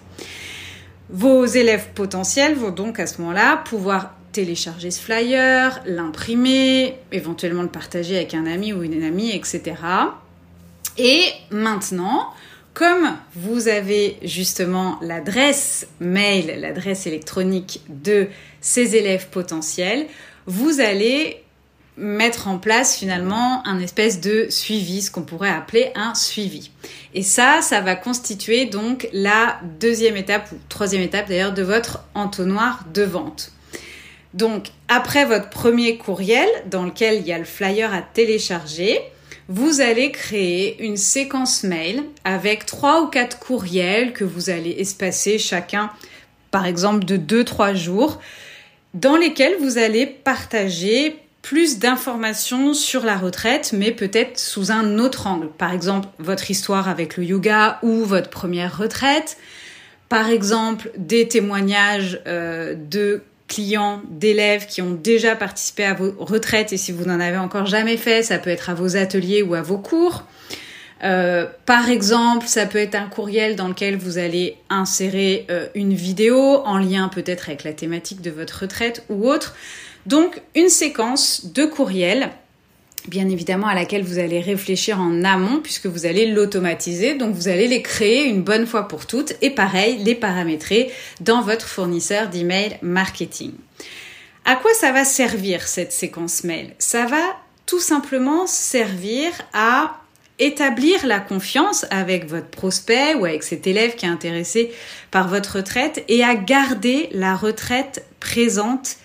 Vos 1.08 1.44
élèves 1.44 1.88
potentiels 1.94 2.54
vont 2.54 2.70
donc 2.70 2.98
à 2.98 3.06
ce 3.06 3.20
moment-là 3.20 3.62
pouvoir 3.64 4.15
télécharger 4.36 4.90
ce 4.90 5.00
flyer, 5.00 5.80
l'imprimer, 5.86 6.96
éventuellement 7.10 7.62
le 7.62 7.68
partager 7.68 8.16
avec 8.16 8.34
un 8.34 8.44
ami 8.44 8.74
ou 8.74 8.82
une 8.82 9.02
amie, 9.02 9.30
etc. 9.30 9.76
Et 10.98 11.22
maintenant, 11.50 12.34
comme 12.74 13.16
vous 13.34 13.68
avez 13.68 14.18
justement 14.22 14.98
l'adresse 15.00 15.88
mail, 16.00 16.60
l'adresse 16.60 17.06
électronique 17.06 17.80
de 17.88 18.28
ces 18.60 18.94
élèves 18.94 19.28
potentiels, 19.30 20.06
vous 20.44 20.80
allez 20.80 21.42
mettre 21.96 22.46
en 22.46 22.58
place 22.58 22.94
finalement 22.94 23.66
un 23.66 23.80
espèce 23.80 24.20
de 24.20 24.48
suivi, 24.50 25.00
ce 25.00 25.10
qu'on 25.10 25.22
pourrait 25.22 25.48
appeler 25.48 25.92
un 25.94 26.14
suivi. 26.14 26.70
Et 27.14 27.22
ça, 27.22 27.60
ça 27.62 27.80
va 27.80 27.96
constituer 27.96 28.66
donc 28.66 29.08
la 29.14 29.58
deuxième 29.80 30.18
étape 30.18 30.52
ou 30.52 30.56
troisième 30.68 31.00
étape 31.00 31.26
d'ailleurs 31.26 31.54
de 31.54 31.62
votre 31.62 32.04
entonnoir 32.14 32.84
de 32.92 33.02
vente. 33.02 33.52
Donc, 34.36 34.66
après 34.88 35.24
votre 35.24 35.48
premier 35.48 35.96
courriel, 35.96 36.46
dans 36.70 36.84
lequel 36.84 37.20
il 37.20 37.26
y 37.26 37.32
a 37.32 37.38
le 37.38 37.44
flyer 37.44 37.94
à 37.94 38.02
télécharger, 38.02 39.00
vous 39.48 39.80
allez 39.80 40.10
créer 40.10 40.82
une 40.84 40.98
séquence 40.98 41.64
mail 41.64 42.02
avec 42.22 42.66
trois 42.66 43.00
ou 43.00 43.06
quatre 43.06 43.38
courriels 43.38 44.12
que 44.12 44.24
vous 44.24 44.50
allez 44.50 44.76
espacer 44.78 45.38
chacun, 45.38 45.90
par 46.50 46.66
exemple, 46.66 47.06
de 47.06 47.16
2-3 47.16 47.74
jours, 47.74 48.20
dans 48.92 49.16
lesquels 49.16 49.54
vous 49.58 49.78
allez 49.78 50.04
partager 50.04 51.16
plus 51.40 51.78
d'informations 51.78 52.74
sur 52.74 53.06
la 53.06 53.16
retraite, 53.16 53.72
mais 53.72 53.90
peut-être 53.90 54.38
sous 54.38 54.70
un 54.70 54.98
autre 54.98 55.28
angle. 55.28 55.48
Par 55.48 55.72
exemple, 55.72 56.08
votre 56.18 56.50
histoire 56.50 56.90
avec 56.90 57.16
le 57.16 57.24
yoga 57.24 57.78
ou 57.82 58.04
votre 58.04 58.28
première 58.28 58.76
retraite. 58.76 59.38
Par 60.10 60.28
exemple, 60.28 60.90
des 60.98 61.26
témoignages 61.26 62.20
euh, 62.26 62.74
de 62.74 63.22
clients, 63.48 64.02
d'élèves 64.10 64.66
qui 64.66 64.82
ont 64.82 64.92
déjà 64.92 65.36
participé 65.36 65.84
à 65.84 65.94
vos 65.94 66.12
retraites 66.18 66.72
et 66.72 66.76
si 66.76 66.92
vous 66.92 67.04
n'en 67.04 67.20
avez 67.20 67.38
encore 67.38 67.66
jamais 67.66 67.96
fait, 67.96 68.22
ça 68.22 68.38
peut 68.38 68.50
être 68.50 68.70
à 68.70 68.74
vos 68.74 68.96
ateliers 68.96 69.42
ou 69.42 69.54
à 69.54 69.62
vos 69.62 69.78
cours. 69.78 70.24
Euh, 71.04 71.46
par 71.66 71.90
exemple, 71.90 72.46
ça 72.46 72.66
peut 72.66 72.78
être 72.78 72.94
un 72.94 73.08
courriel 73.08 73.54
dans 73.54 73.68
lequel 73.68 73.96
vous 73.96 74.18
allez 74.18 74.56
insérer 74.70 75.46
euh, 75.50 75.68
une 75.74 75.94
vidéo 75.94 76.62
en 76.64 76.78
lien 76.78 77.08
peut-être 77.08 77.48
avec 77.48 77.64
la 77.64 77.72
thématique 77.72 78.22
de 78.22 78.30
votre 78.30 78.62
retraite 78.62 79.04
ou 79.10 79.28
autre. 79.28 79.54
Donc 80.06 80.40
une 80.54 80.68
séquence 80.68 81.52
de 81.52 81.64
courriels 81.64 82.30
bien 83.08 83.28
évidemment 83.28 83.66
à 83.66 83.74
laquelle 83.74 84.02
vous 84.02 84.18
allez 84.18 84.40
réfléchir 84.40 85.00
en 85.00 85.24
amont 85.24 85.60
puisque 85.60 85.86
vous 85.86 86.06
allez 86.06 86.26
l'automatiser. 86.26 87.14
Donc 87.14 87.34
vous 87.34 87.48
allez 87.48 87.68
les 87.68 87.82
créer 87.82 88.24
une 88.24 88.42
bonne 88.42 88.66
fois 88.66 88.88
pour 88.88 89.06
toutes 89.06 89.34
et 89.42 89.50
pareil, 89.50 89.98
les 89.98 90.14
paramétrer 90.14 90.90
dans 91.20 91.42
votre 91.42 91.68
fournisseur 91.68 92.28
d'email 92.28 92.78
marketing. 92.82 93.52
À 94.44 94.56
quoi 94.56 94.72
ça 94.74 94.92
va 94.92 95.04
servir 95.04 95.66
cette 95.66 95.92
séquence 95.92 96.44
mail? 96.44 96.74
Ça 96.78 97.06
va 97.06 97.36
tout 97.66 97.80
simplement 97.80 98.46
servir 98.46 99.32
à 99.52 99.96
établir 100.38 101.06
la 101.06 101.18
confiance 101.18 101.86
avec 101.90 102.28
votre 102.28 102.48
prospect 102.48 103.14
ou 103.14 103.24
avec 103.24 103.42
cet 103.42 103.66
élève 103.66 103.94
qui 103.94 104.06
est 104.06 104.10
intéressé 104.10 104.72
par 105.10 105.28
votre 105.28 105.56
retraite 105.56 106.04
et 106.08 106.22
à 106.22 106.34
garder 106.34 107.08
la 107.12 107.34
retraite 107.34 108.04
présente 108.20 108.96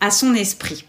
à 0.00 0.10
son 0.10 0.34
esprit. 0.34 0.84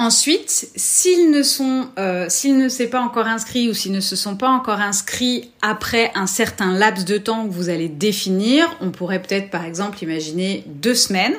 Ensuite, 0.00 0.70
s'ils 0.76 1.32
ne 1.32 1.42
sont, 1.42 1.88
euh, 1.98 2.26
s'ils 2.28 2.56
ne 2.56 2.68
s'est 2.68 2.86
pas 2.86 3.00
encore 3.00 3.26
inscrits 3.26 3.68
ou 3.68 3.74
s'ils 3.74 3.90
ne 3.90 3.98
se 3.98 4.14
sont 4.14 4.36
pas 4.36 4.48
encore 4.48 4.80
inscrits 4.80 5.50
après 5.60 6.12
un 6.14 6.28
certain 6.28 6.72
laps 6.72 7.04
de 7.04 7.18
temps 7.18 7.48
que 7.48 7.52
vous 7.52 7.68
allez 7.68 7.88
définir, 7.88 8.72
on 8.80 8.92
pourrait 8.92 9.20
peut-être 9.20 9.50
par 9.50 9.64
exemple 9.64 10.00
imaginer 10.00 10.62
deux 10.68 10.94
semaines. 10.94 11.34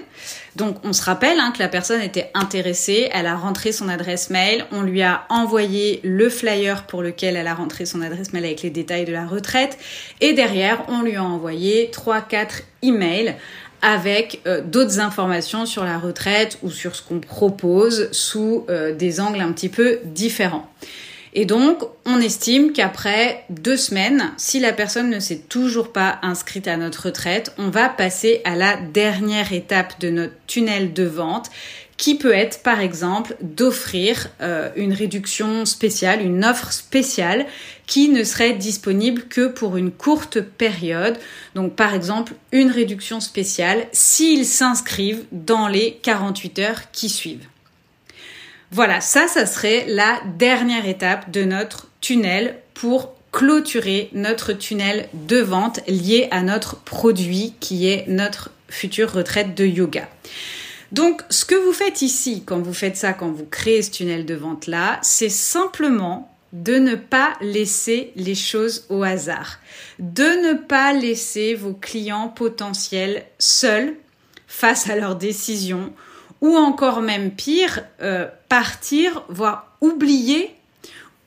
Donc 0.57 0.75
on 0.83 0.91
se 0.91 1.01
rappelle 1.01 1.39
hein, 1.39 1.53
que 1.55 1.59
la 1.59 1.69
personne 1.69 2.01
était 2.01 2.31
intéressée, 2.33 3.09
elle 3.13 3.27
a 3.27 3.37
rentré 3.37 3.71
son 3.71 3.87
adresse 3.87 4.29
mail, 4.29 4.65
on 4.73 4.81
lui 4.81 5.03
a 5.03 5.23
envoyé 5.29 6.01
le 6.03 6.29
flyer 6.29 6.85
pour 6.85 7.01
lequel 7.01 7.37
elle 7.37 7.47
a 7.47 7.55
rentré 7.55 7.85
son 7.85 8.01
adresse 8.01 8.33
mail 8.33 8.43
avec 8.43 8.61
les 8.61 8.71
détails 8.71 9.05
de 9.05 9.13
la 9.13 9.25
retraite 9.25 9.77
et 10.19 10.33
derrière 10.33 10.83
on 10.89 11.01
lui 11.01 11.15
a 11.15 11.23
envoyé 11.23 11.91
trois 11.91 12.19
quatre 12.19 12.63
emails 12.81 13.37
avec 13.81 14.41
euh, 14.45 14.61
d'autres 14.61 14.99
informations 14.99 15.65
sur 15.65 15.83
la 15.83 15.97
retraite 15.97 16.57
ou 16.63 16.71
sur 16.71 16.95
ce 16.95 17.01
qu'on 17.01 17.19
propose 17.19 18.11
sous 18.11 18.65
euh, 18.69 18.93
des 18.93 19.19
angles 19.19 19.41
un 19.41 19.51
petit 19.51 19.69
peu 19.69 19.99
différents. 20.05 20.69
Et 21.33 21.45
donc, 21.45 21.83
on 22.05 22.19
estime 22.19 22.73
qu'après 22.73 23.45
deux 23.49 23.77
semaines, 23.77 24.31
si 24.37 24.59
la 24.59 24.73
personne 24.73 25.09
ne 25.09 25.19
s'est 25.19 25.43
toujours 25.47 25.91
pas 25.91 26.17
inscrite 26.23 26.67
à 26.67 26.75
notre 26.75 27.05
retraite, 27.07 27.53
on 27.59 27.69
va 27.69 27.87
passer 27.87 28.41
à 28.45 28.55
la 28.55 28.77
dernière 28.77 29.53
étape 29.53 29.99
de 29.99 30.09
notre 30.09 30.33
tunnel 30.47 30.91
de 30.91 31.03
vente, 31.03 31.51
qui 31.99 32.15
peut 32.15 32.33
être 32.33 32.63
par 32.63 32.79
exemple 32.79 33.35
d'offrir 33.41 34.29
euh, 34.41 34.69
une 34.77 34.93
réduction 34.93 35.65
spéciale, 35.65 36.25
une 36.25 36.45
offre 36.45 36.71
spéciale 36.71 37.45
qui 37.87 38.07
ne 38.07 38.23
serait 38.23 38.53
disponible 38.53 39.23
que 39.23 39.47
pour 39.47 39.75
une 39.75 39.91
courte 39.91 40.39
période. 40.39 41.17
Donc 41.55 41.75
par 41.75 41.93
exemple 41.93 42.33
une 42.53 42.71
réduction 42.71 43.19
spéciale 43.19 43.85
s'ils 43.91 44.45
s'inscrivent 44.45 45.25
dans 45.33 45.67
les 45.67 45.99
48 46.01 46.59
heures 46.59 46.81
qui 46.93 47.09
suivent. 47.09 47.47
Voilà, 48.71 49.01
ça, 49.01 49.27
ça 49.27 49.45
serait 49.45 49.83
la 49.89 50.21
dernière 50.37 50.87
étape 50.87 51.29
de 51.31 51.43
notre 51.43 51.89
tunnel 51.99 52.59
pour 52.75 53.13
clôturer 53.33 54.09
notre 54.13 54.53
tunnel 54.53 55.09
de 55.13 55.39
vente 55.39 55.81
lié 55.85 56.29
à 56.31 56.43
notre 56.43 56.77
produit 56.77 57.55
qui 57.59 57.89
est 57.89 58.05
notre 58.07 58.51
future 58.69 59.11
retraite 59.11 59.53
de 59.53 59.65
yoga. 59.65 60.07
Donc, 60.91 61.21
ce 61.29 61.45
que 61.45 61.55
vous 61.55 61.73
faites 61.73 62.01
ici, 62.01 62.43
quand 62.45 62.59
vous 62.59 62.73
faites 62.73 62.97
ça, 62.97 63.13
quand 63.13 63.31
vous 63.31 63.45
créez 63.45 63.81
ce 63.81 63.91
tunnel 63.91 64.25
de 64.25 64.33
vente-là, 64.33 64.99
c'est 65.01 65.29
simplement 65.29 66.35
de 66.51 66.77
ne 66.77 66.95
pas 66.95 67.33
laisser 67.41 68.11
les 68.15 68.33
choses 68.33 68.85
au 68.89 69.03
hasard, 69.03 69.59
de 69.99 70.47
ne 70.47 70.53
pas 70.53 70.93
laisser 70.93 71.53
vos 71.53 71.73
clients 71.73 72.27
potentiels 72.27 73.25
seuls 73.37 73.93
face 74.47 74.89
à 74.89 74.95
leurs 74.95 75.15
décisions, 75.15 75.93
ou 76.41 76.55
encore 76.57 77.01
même 77.01 77.31
pire, 77.31 77.83
euh, 78.01 78.27
partir, 78.47 79.23
voire 79.29 79.77
oublier 79.81 80.55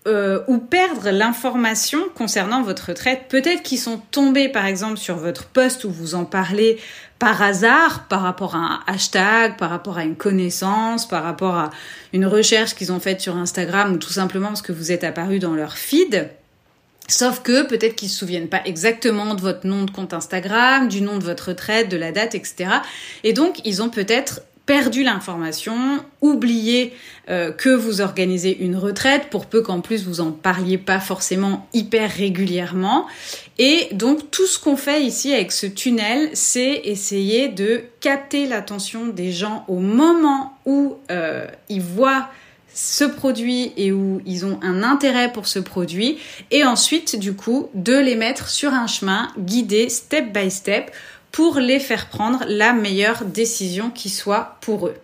euh, 0.06 0.40
ou 0.48 0.58
perdre 0.58 1.10
l'information 1.10 2.00
concernant 2.14 2.62
votre 2.62 2.88
retraite. 2.88 3.26
Peut-être 3.28 3.62
qu'ils 3.62 3.78
sont 3.78 4.00
tombés, 4.10 4.48
par 4.48 4.66
exemple, 4.66 4.96
sur 4.96 5.16
votre 5.16 5.46
poste 5.46 5.84
où 5.84 5.90
vous 5.90 6.14
en 6.16 6.24
parlez 6.24 6.78
par 7.20 7.40
hasard, 7.40 8.08
par 8.08 8.22
rapport 8.22 8.56
à 8.56 8.58
un 8.58 8.80
hashtag, 8.88 9.56
par 9.56 9.70
rapport 9.70 9.98
à 9.98 10.04
une 10.04 10.16
connaissance, 10.16 11.06
par 11.06 11.22
rapport 11.22 11.54
à 11.54 11.70
une 12.12 12.26
recherche 12.26 12.74
qu'ils 12.74 12.90
ont 12.90 12.98
faite 12.98 13.20
sur 13.20 13.36
Instagram 13.36 13.92
ou 13.92 13.96
tout 13.96 14.10
simplement 14.10 14.48
parce 14.48 14.62
que 14.62 14.72
vous 14.72 14.90
êtes 14.90 15.04
apparu 15.04 15.38
dans 15.38 15.54
leur 15.54 15.76
feed. 15.76 16.28
Sauf 17.06 17.42
que 17.42 17.64
peut-être 17.64 17.94
qu'ils 17.94 18.08
se 18.08 18.18
souviennent 18.18 18.48
pas 18.48 18.62
exactement 18.64 19.34
de 19.34 19.40
votre 19.40 19.66
nom 19.66 19.84
de 19.84 19.90
compte 19.92 20.14
Instagram, 20.14 20.88
du 20.88 21.00
nom 21.00 21.18
de 21.18 21.24
votre 21.24 21.50
retraite, 21.50 21.88
de 21.88 21.96
la 21.96 22.10
date, 22.10 22.34
etc. 22.34 22.70
Et 23.22 23.32
donc, 23.32 23.60
ils 23.64 23.82
ont 23.82 23.88
peut-être 23.88 24.40
perdu 24.66 25.02
l'information, 25.02 26.04
oublié 26.20 26.92
euh, 27.28 27.52
que 27.52 27.68
vous 27.68 28.00
organisez 28.00 28.56
une 28.62 28.76
retraite, 28.76 29.28
pour 29.30 29.46
peu 29.46 29.62
qu'en 29.62 29.80
plus 29.80 30.04
vous 30.04 30.20
en 30.20 30.30
parliez 30.30 30.78
pas 30.78 31.00
forcément 31.00 31.68
hyper 31.72 32.10
régulièrement. 32.10 33.06
Et 33.58 33.88
donc 33.92 34.30
tout 34.30 34.46
ce 34.46 34.58
qu'on 34.58 34.76
fait 34.76 35.02
ici 35.02 35.32
avec 35.34 35.52
ce 35.52 35.66
tunnel, 35.66 36.30
c'est 36.32 36.82
essayer 36.84 37.48
de 37.48 37.82
capter 38.00 38.46
l'attention 38.46 39.08
des 39.08 39.32
gens 39.32 39.64
au 39.68 39.78
moment 39.78 40.56
où 40.64 40.96
euh, 41.10 41.46
ils 41.68 41.82
voient 41.82 42.28
ce 42.74 43.04
produit 43.04 43.72
et 43.76 43.92
où 43.92 44.20
ils 44.24 44.46
ont 44.46 44.58
un 44.62 44.82
intérêt 44.82 45.32
pour 45.32 45.46
ce 45.46 45.58
produit 45.58 46.18
et 46.50 46.64
ensuite 46.64 47.18
du 47.18 47.34
coup 47.34 47.68
de 47.74 47.94
les 47.94 48.14
mettre 48.14 48.48
sur 48.48 48.72
un 48.72 48.86
chemin 48.86 49.28
guidé 49.38 49.88
step 49.88 50.32
by 50.32 50.50
step 50.50 50.90
pour 51.32 51.58
les 51.58 51.80
faire 51.80 52.08
prendre 52.08 52.44
la 52.46 52.72
meilleure 52.72 53.24
décision 53.24 53.90
qui 53.90 54.10
soit 54.10 54.58
pour 54.60 54.86
eux. 54.86 54.96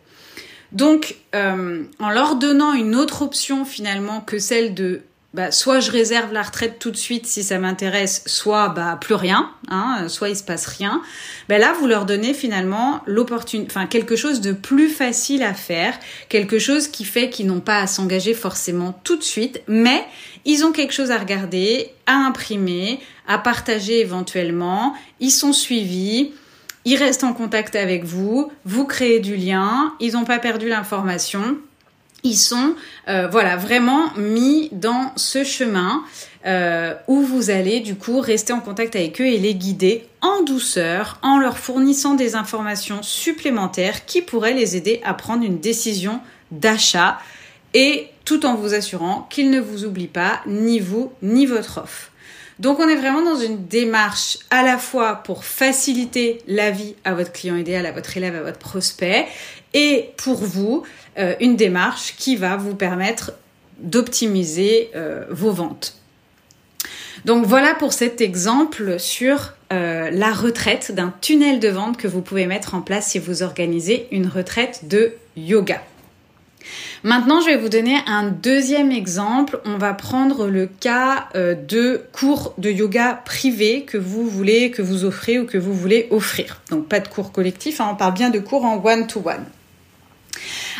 Donc, 0.72 1.16
euh, 1.34 1.84
en 1.98 2.10
leur 2.10 2.36
donnant 2.36 2.74
une 2.74 2.94
autre 2.94 3.22
option 3.22 3.64
finalement 3.64 4.20
que 4.20 4.38
celle 4.38 4.74
de 4.74 5.02
bah, 5.38 5.52
soit 5.52 5.78
je 5.78 5.92
réserve 5.92 6.32
la 6.32 6.42
retraite 6.42 6.80
tout 6.80 6.90
de 6.90 6.96
suite 6.96 7.24
si 7.24 7.44
ça 7.44 7.60
m'intéresse, 7.60 8.24
soit 8.26 8.70
bah 8.70 8.98
plus 9.00 9.14
rien, 9.14 9.52
hein, 9.68 10.06
soit 10.08 10.30
il 10.30 10.34
se 10.34 10.42
passe 10.42 10.66
rien. 10.66 11.00
Ben 11.48 11.60
là, 11.60 11.72
vous 11.78 11.86
leur 11.86 12.06
donnez 12.06 12.34
finalement 12.34 13.04
quelque 13.88 14.16
chose 14.16 14.40
de 14.40 14.50
plus 14.50 14.88
facile 14.88 15.44
à 15.44 15.54
faire, 15.54 15.96
quelque 16.28 16.58
chose 16.58 16.88
qui 16.88 17.04
fait 17.04 17.30
qu'ils 17.30 17.46
n'ont 17.46 17.60
pas 17.60 17.78
à 17.78 17.86
s'engager 17.86 18.34
forcément 18.34 19.00
tout 19.04 19.14
de 19.14 19.22
suite, 19.22 19.62
mais 19.68 20.04
ils 20.44 20.64
ont 20.64 20.72
quelque 20.72 20.92
chose 20.92 21.12
à 21.12 21.18
regarder, 21.18 21.92
à 22.06 22.14
imprimer, 22.14 22.98
à 23.28 23.38
partager 23.38 24.00
éventuellement. 24.00 24.94
Ils 25.20 25.30
sont 25.30 25.52
suivis. 25.52 26.32
Ils 26.84 26.96
restent 26.96 27.22
en 27.22 27.32
contact 27.32 27.76
avec 27.76 28.02
vous, 28.02 28.50
vous 28.64 28.86
créez 28.86 29.20
du 29.20 29.36
lien, 29.36 29.94
ils 30.00 30.14
n'ont 30.14 30.24
pas 30.24 30.40
perdu 30.40 30.68
l'information 30.68 31.58
ils 32.24 32.36
sont 32.36 32.74
euh, 33.08 33.28
voilà 33.30 33.56
vraiment 33.56 34.12
mis 34.16 34.68
dans 34.72 35.12
ce 35.16 35.44
chemin 35.44 36.02
euh, 36.46 36.94
où 37.06 37.20
vous 37.20 37.50
allez 37.50 37.80
du 37.80 37.94
coup 37.94 38.20
rester 38.20 38.52
en 38.52 38.60
contact 38.60 38.96
avec 38.96 39.20
eux 39.20 39.26
et 39.26 39.38
les 39.38 39.54
guider 39.54 40.06
en 40.20 40.42
douceur 40.42 41.18
en 41.22 41.38
leur 41.38 41.58
fournissant 41.58 42.14
des 42.14 42.34
informations 42.34 43.02
supplémentaires 43.02 44.04
qui 44.04 44.22
pourraient 44.22 44.54
les 44.54 44.76
aider 44.76 45.00
à 45.04 45.14
prendre 45.14 45.44
une 45.44 45.58
décision 45.58 46.20
d'achat 46.50 47.18
et 47.74 48.08
tout 48.24 48.46
en 48.46 48.54
vous 48.54 48.74
assurant 48.74 49.26
qu'ils 49.30 49.50
ne 49.50 49.60
vous 49.60 49.84
oublient 49.84 50.06
pas 50.06 50.40
ni 50.46 50.80
vous 50.80 51.12
ni 51.22 51.46
votre 51.46 51.78
offre. 51.78 52.10
Donc 52.58 52.80
on 52.80 52.88
est 52.88 52.96
vraiment 52.96 53.22
dans 53.22 53.38
une 53.38 53.66
démarche 53.66 54.38
à 54.50 54.64
la 54.64 54.78
fois 54.78 55.16
pour 55.16 55.44
faciliter 55.44 56.42
la 56.48 56.72
vie 56.72 56.96
à 57.04 57.14
votre 57.14 57.32
client 57.32 57.56
idéal, 57.56 57.86
à 57.86 57.92
votre 57.92 58.16
élève, 58.16 58.34
à 58.34 58.42
votre 58.42 58.58
prospect, 58.58 59.28
et 59.74 60.10
pour 60.16 60.36
vous, 60.36 60.84
euh, 61.18 61.34
une 61.40 61.56
démarche 61.56 62.14
qui 62.16 62.36
va 62.36 62.56
vous 62.56 62.74
permettre 62.74 63.32
d'optimiser 63.80 64.90
euh, 64.94 65.24
vos 65.30 65.52
ventes. 65.52 65.96
Donc 67.24 67.44
voilà 67.44 67.74
pour 67.74 67.92
cet 67.92 68.20
exemple 68.20 69.00
sur 69.00 69.54
euh, 69.72 70.10
la 70.10 70.32
retraite 70.32 70.92
d'un 70.92 71.12
tunnel 71.20 71.58
de 71.58 71.68
vente 71.68 71.96
que 71.96 72.06
vous 72.06 72.22
pouvez 72.22 72.46
mettre 72.46 72.74
en 72.74 72.80
place 72.80 73.08
si 73.08 73.18
vous 73.18 73.42
organisez 73.42 74.06
une 74.12 74.28
retraite 74.28 74.82
de 74.88 75.14
yoga. 75.36 75.82
Maintenant, 77.02 77.40
je 77.40 77.46
vais 77.46 77.56
vous 77.56 77.68
donner 77.68 77.96
un 78.06 78.24
deuxième 78.24 78.92
exemple. 78.92 79.60
On 79.64 79.78
va 79.78 79.94
prendre 79.94 80.48
le 80.48 80.66
cas 80.66 81.28
de 81.34 82.02
cours 82.12 82.54
de 82.58 82.70
yoga 82.70 83.22
privé 83.24 83.84
que 83.84 83.96
vous 83.96 84.28
voulez, 84.28 84.70
que 84.70 84.82
vous 84.82 85.04
offrez 85.04 85.38
ou 85.38 85.46
que 85.46 85.56
vous 85.56 85.72
voulez 85.72 86.08
offrir. 86.10 86.60
Donc 86.70 86.88
pas 86.88 87.00
de 87.00 87.08
cours 87.08 87.32
collectif, 87.32 87.80
hein, 87.80 87.90
on 87.92 87.96
parle 87.96 88.14
bien 88.14 88.30
de 88.30 88.40
cours 88.40 88.64
en 88.64 88.76
one-to-one. 88.76 88.96
one 88.96 89.06
to 89.06 89.20
one 89.20 89.44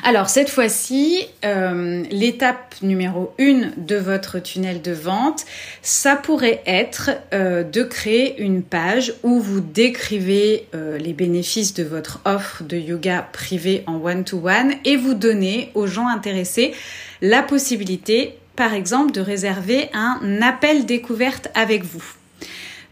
alors 0.05 0.29
cette 0.29 0.51
fois-ci, 0.51 1.27
euh, 1.45 2.05
l'étape 2.11 2.75
numéro 2.83 3.33
une 3.39 3.73
de 3.77 3.97
votre 3.97 4.39
tunnel 4.39 4.81
de 4.81 4.93
vente, 4.93 5.45
ça 5.83 6.17
pourrait 6.17 6.63
être 6.67 7.11
euh, 7.33 7.65
de 7.65 7.83
créer 7.83 8.41
une 8.41 8.63
page 8.63 9.15
où 9.23 9.41
vous 9.41 9.61
décrivez 9.61 10.67
euh, 10.75 10.99
les 10.99 11.13
bénéfices 11.13 11.75
de 11.75 11.83
votre 11.83 12.21
offre 12.25 12.63
de 12.63 12.77
yoga 12.77 13.27
privé 13.33 13.83
en 13.87 13.97
one-to-one 13.97 14.75
et 14.85 14.97
vous 14.97 15.15
donnez 15.15 15.71
aux 15.75 15.87
gens 15.87 16.09
intéressés 16.09 16.73
la 17.21 17.43
possibilité, 17.43 18.39
par 18.57 18.75
exemple, 18.75 19.13
de 19.13 19.21
réserver 19.21 19.91
un 19.93 20.41
appel 20.43 20.87
découverte 20.87 21.49
avec 21.55 21.85
vous. 21.85 22.05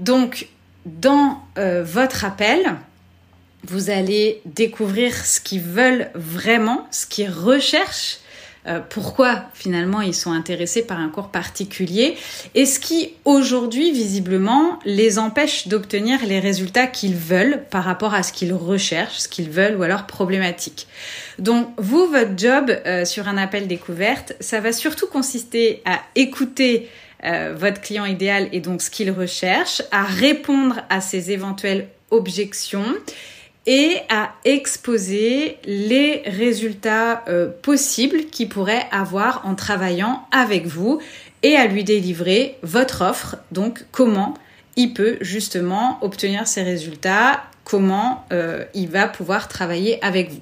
Donc, 0.01 0.49
dans 0.85 1.41
votre 1.57 2.25
appel, 2.25 2.77
vous 3.67 3.91
allez 3.91 4.41
découvrir 4.45 5.15
ce 5.15 5.41
qu'ils 5.41 5.61
veulent 5.61 6.11
vraiment, 6.15 6.87
ce 6.91 7.07
qu'ils 7.07 7.31
recherchent, 7.31 8.19
euh, 8.67 8.81
pourquoi 8.81 9.45
finalement 9.55 10.01
ils 10.01 10.15
sont 10.15 10.33
intéressés 10.33 10.83
par 10.83 10.99
un 10.99 11.09
cours 11.09 11.29
particulier 11.29 12.17
et 12.57 12.67
ce 12.67 12.81
qui 12.81 13.15
aujourd'hui 13.25 13.93
visiblement 13.93 14.81
les 14.85 15.21
empêche 15.21 15.69
d'obtenir 15.69 16.19
les 16.27 16.41
résultats 16.41 16.89
qu'ils 16.89 17.15
veulent 17.15 17.63
par 17.71 17.85
rapport 17.85 18.13
à 18.13 18.25
ce 18.25 18.33
qu'ils 18.33 18.53
recherchent, 18.53 19.19
ce 19.19 19.29
qu'ils 19.29 19.51
veulent 19.51 19.77
ou 19.77 19.85
alors 19.85 20.07
problématique. 20.07 20.89
Donc 21.39 21.69
vous, 21.79 22.07
votre 22.09 22.37
job 22.37 22.71
euh, 22.87 23.05
sur 23.05 23.29
un 23.29 23.37
appel 23.37 23.69
découverte, 23.69 24.35
ça 24.41 24.59
va 24.59 24.73
surtout 24.73 25.07
consister 25.07 25.81
à 25.85 26.01
écouter 26.17 26.89
euh, 27.25 27.55
votre 27.57 27.81
client 27.81 28.05
idéal 28.05 28.49
et 28.51 28.59
donc 28.59 28.83
ce 28.83 28.91
qu'il 28.91 29.13
recherche, 29.13 29.81
à 29.93 30.03
répondre 30.03 30.81
à 30.91 31.01
ses 31.01 31.31
éventuelles 31.31 31.87
objections 32.11 32.95
et 33.67 33.99
à 34.09 34.33
exposer 34.45 35.59
les 35.65 36.23
résultats 36.25 37.25
euh, 37.29 37.49
possibles 37.63 38.27
qu'il 38.27 38.49
pourrait 38.49 38.87
avoir 38.93 39.45
en 39.45 39.55
travaillant 39.55 40.27
avec 40.31 40.67
vous 40.67 41.01
et 41.43 41.57
à 41.57 41.67
lui 41.67 41.85
délivrer 41.85 42.59
votre 42.63 43.03
offre. 43.03 43.37
Donc 43.51 43.85
comment 43.91 44.35
il 44.77 44.95
peut 44.95 45.17
justement 45.21 45.99
obtenir 46.03 46.47
ces 46.47 46.63
résultats, 46.63 47.43
comment 47.65 48.25
euh, 48.33 48.65
il 48.75 48.89
va 48.89 49.09
pouvoir 49.09 49.49
travailler 49.49 50.03
avec 50.05 50.31
vous. 50.31 50.41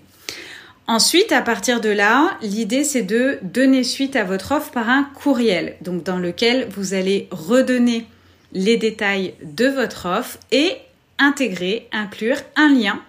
Ensuite, 0.87 1.33
à 1.33 1.41
partir 1.41 1.81
de 1.81 1.89
là, 1.89 2.37
l'idée 2.43 2.85
c'est 2.85 3.03
de 3.03 3.39
donner 3.43 3.85
suite 3.85 4.17
à 4.17 4.25
votre 4.25 4.53
offre 4.53 4.71
par 4.71 4.91
un 4.91 5.09
courriel, 5.15 5.77
donc 5.81 6.03
dans 6.03 6.19
lequel 6.19 6.69
vous 6.71 6.93
allez 6.93 7.29
redonner 7.31 8.07
les 8.53 8.77
détails 8.77 9.35
de 9.43 9.67
votre 9.67 10.07
offre 10.07 10.39
et 10.53 10.73
intégrer, 11.19 11.89
inclure 11.93 12.39
un 12.57 12.73
lien 12.73 13.01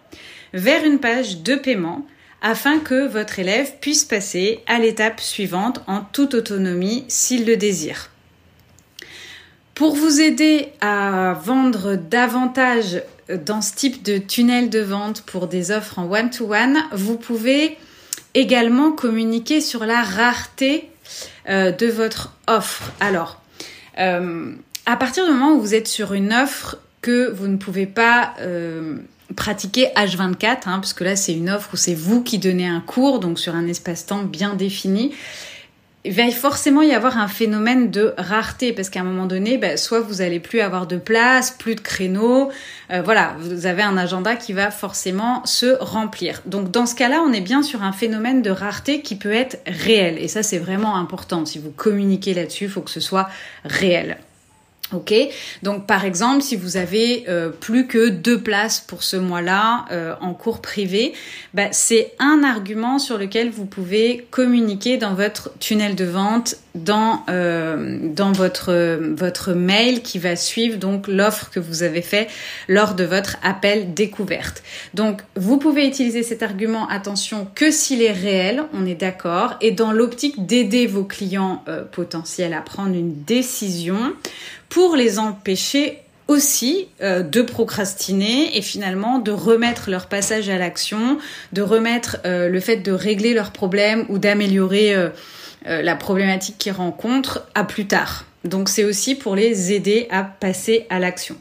vers 0.53 0.85
une 0.85 0.99
page 0.99 1.41
de 1.41 1.55
paiement 1.55 2.05
afin 2.41 2.79
que 2.79 3.07
votre 3.07 3.39
élève 3.39 3.73
puisse 3.81 4.03
passer 4.03 4.63
à 4.67 4.79
l'étape 4.79 5.19
suivante 5.19 5.81
en 5.87 6.01
toute 6.01 6.35
autonomie 6.35 7.05
s'il 7.07 7.45
le 7.45 7.57
désire. 7.57 8.09
Pour 9.73 9.95
vous 9.95 10.21
aider 10.21 10.69
à 10.79 11.33
vendre 11.33 11.95
davantage 11.95 13.01
dans 13.29 13.61
ce 13.61 13.73
type 13.73 14.03
de 14.03 14.17
tunnel 14.17 14.69
de 14.69 14.79
vente 14.79 15.21
pour 15.23 15.47
des 15.47 15.71
offres 15.71 15.99
en 15.99 16.09
one-to-one, 16.09 16.77
vous 16.93 17.17
pouvez 17.17 17.77
également 18.35 18.91
communiquer 18.91 19.59
sur 19.61 19.85
la 19.85 20.03
rareté 20.03 20.89
euh, 21.49 21.71
de 21.71 21.87
votre 21.87 22.33
offre. 22.47 22.91
Alors, 22.99 23.41
euh, 23.97 24.53
à 24.85 24.95
partir 24.97 25.25
du 25.25 25.31
moment 25.31 25.53
où 25.53 25.59
vous 25.59 25.73
êtes 25.73 25.87
sur 25.87 26.13
une 26.13 26.31
offre 26.31 26.77
que 27.05 27.29
vous 27.29 27.47
ne 27.47 27.57
pouvez 27.57 27.85
pas 27.85 28.33
euh, 28.41 28.97
pratiquer 29.35 29.89
H24, 29.95 30.45
hein, 30.65 30.79
parce 30.79 30.93
que 30.93 31.03
là 31.03 31.15
c'est 31.15 31.33
une 31.33 31.51
offre 31.51 31.69
où 31.73 31.77
c'est 31.77 31.93
vous 31.93 32.23
qui 32.23 32.39
donnez 32.39 32.67
un 32.67 32.81
cours, 32.81 33.19
donc 33.19 33.37
sur 33.37 33.53
un 33.53 33.67
espace-temps 33.67 34.23
bien 34.23 34.55
défini, 34.55 35.13
il 36.03 36.13
va 36.13 36.29
forcément 36.31 36.81
y 36.81 36.93
avoir 36.93 37.19
un 37.19 37.27
phénomène 37.27 37.91
de 37.91 38.15
rareté 38.17 38.73
parce 38.73 38.89
qu'à 38.89 39.01
un 39.01 39.03
moment 39.03 39.27
donné, 39.27 39.59
ben, 39.59 39.77
soit 39.77 39.99
vous 39.99 40.21
allez 40.21 40.39
plus 40.39 40.61
avoir 40.61 40.87
de 40.87 40.97
place, 40.97 41.51
plus 41.51 41.75
de 41.75 41.79
créneaux, 41.79 42.49
euh, 42.91 43.03
voilà, 43.03 43.35
vous 43.39 43.67
avez 43.67 43.83
un 43.83 43.97
agenda 43.97 44.35
qui 44.35 44.53
va 44.53 44.71
forcément 44.71 45.45
se 45.45 45.77
remplir. 45.79 46.41
Donc 46.47 46.71
dans 46.71 46.87
ce 46.87 46.95
cas-là, 46.95 47.23
on 47.23 47.33
est 47.33 47.41
bien 47.41 47.61
sur 47.61 47.83
un 47.83 47.91
phénomène 47.91 48.41
de 48.41 48.49
rareté 48.49 49.01
qui 49.03 49.15
peut 49.15 49.33
être 49.33 49.59
réel 49.67 50.17
et 50.17 50.27
ça 50.27 50.41
c'est 50.41 50.59
vraiment 50.59 50.95
important. 50.95 51.45
Si 51.45 51.59
vous 51.59 51.71
communiquez 51.71 52.33
là-dessus, 52.33 52.63
il 52.63 52.69
faut 52.71 52.81
que 52.81 52.91
ce 52.91 52.99
soit 52.99 53.29
réel. 53.63 54.17
Ok, 54.93 55.15
donc 55.63 55.87
par 55.87 56.05
exemple, 56.05 56.43
si 56.43 56.55
vous 56.55 56.77
avez 56.77 57.25
euh, 57.27 57.49
plus 57.49 57.87
que 57.87 58.09
deux 58.09 58.39
places 58.39 58.79
pour 58.79 59.01
ce 59.01 59.17
mois-là 59.17 59.85
euh, 59.91 60.13
en 60.21 60.35
cours 60.35 60.61
privé, 60.61 61.13
bah, 61.55 61.69
c'est 61.71 62.13
un 62.19 62.43
argument 62.43 62.99
sur 62.99 63.17
lequel 63.17 63.49
vous 63.49 63.65
pouvez 63.65 64.27
communiquer 64.29 64.97
dans 64.97 65.15
votre 65.15 65.49
tunnel 65.57 65.95
de 65.95 66.05
vente, 66.05 66.57
dans 66.75 67.23
euh, 67.29 67.97
dans 68.13 68.31
votre 68.31 68.99
votre 69.15 69.53
mail 69.53 70.03
qui 70.03 70.19
va 70.19 70.35
suivre 70.35 70.77
donc 70.77 71.07
l'offre 71.07 71.49
que 71.49 71.59
vous 71.59 71.81
avez 71.81 72.03
fait 72.03 72.27
lors 72.67 72.93
de 72.93 73.05
votre 73.05 73.37
appel 73.41 73.95
découverte. 73.95 74.61
Donc 74.93 75.21
vous 75.35 75.57
pouvez 75.57 75.87
utiliser 75.87 76.21
cet 76.21 76.43
argument, 76.43 76.87
attention, 76.89 77.47
que 77.55 77.71
s'il 77.71 78.03
est 78.03 78.11
réel, 78.11 78.65
on 78.71 78.85
est 78.85 78.93
d'accord, 78.93 79.55
et 79.61 79.71
dans 79.71 79.91
l'optique 79.91 80.45
d'aider 80.45 80.85
vos 80.85 81.05
clients 81.05 81.63
potentiels 81.91 82.53
à 82.53 82.61
prendre 82.61 82.93
une 82.93 83.23
décision 83.23 84.13
pour 84.75 84.97
les 84.97 85.19
empêcher 85.19 85.99
aussi 86.27 86.89
euh, 87.01 87.23
de 87.23 87.41
procrastiner 87.41 88.57
et 88.57 88.61
finalement 88.61 89.19
de 89.19 89.31
remettre 89.31 89.89
leur 89.89 90.07
passage 90.07 90.49
à 90.49 90.57
l'action, 90.57 91.17
de 91.53 91.61
remettre 91.61 92.17
euh, 92.25 92.49
le 92.49 92.59
fait 92.59 92.75
de 92.75 92.91
régler 92.91 93.33
leurs 93.33 93.51
problèmes 93.51 94.05
ou 94.09 94.17
d'améliorer 94.17 94.93
euh, 94.93 95.11
la 95.63 95.95
problématique 95.95 96.57
qu'ils 96.57 96.73
rencontrent 96.73 97.47
à 97.55 97.63
plus 97.63 97.87
tard. 97.87 98.25
Donc 98.43 98.67
c'est 98.67 98.83
aussi 98.83 99.15
pour 99.15 99.33
les 99.33 99.71
aider 99.71 100.07
à 100.09 100.23
passer 100.25 100.87
à 100.89 100.99
l'action. 100.99 101.37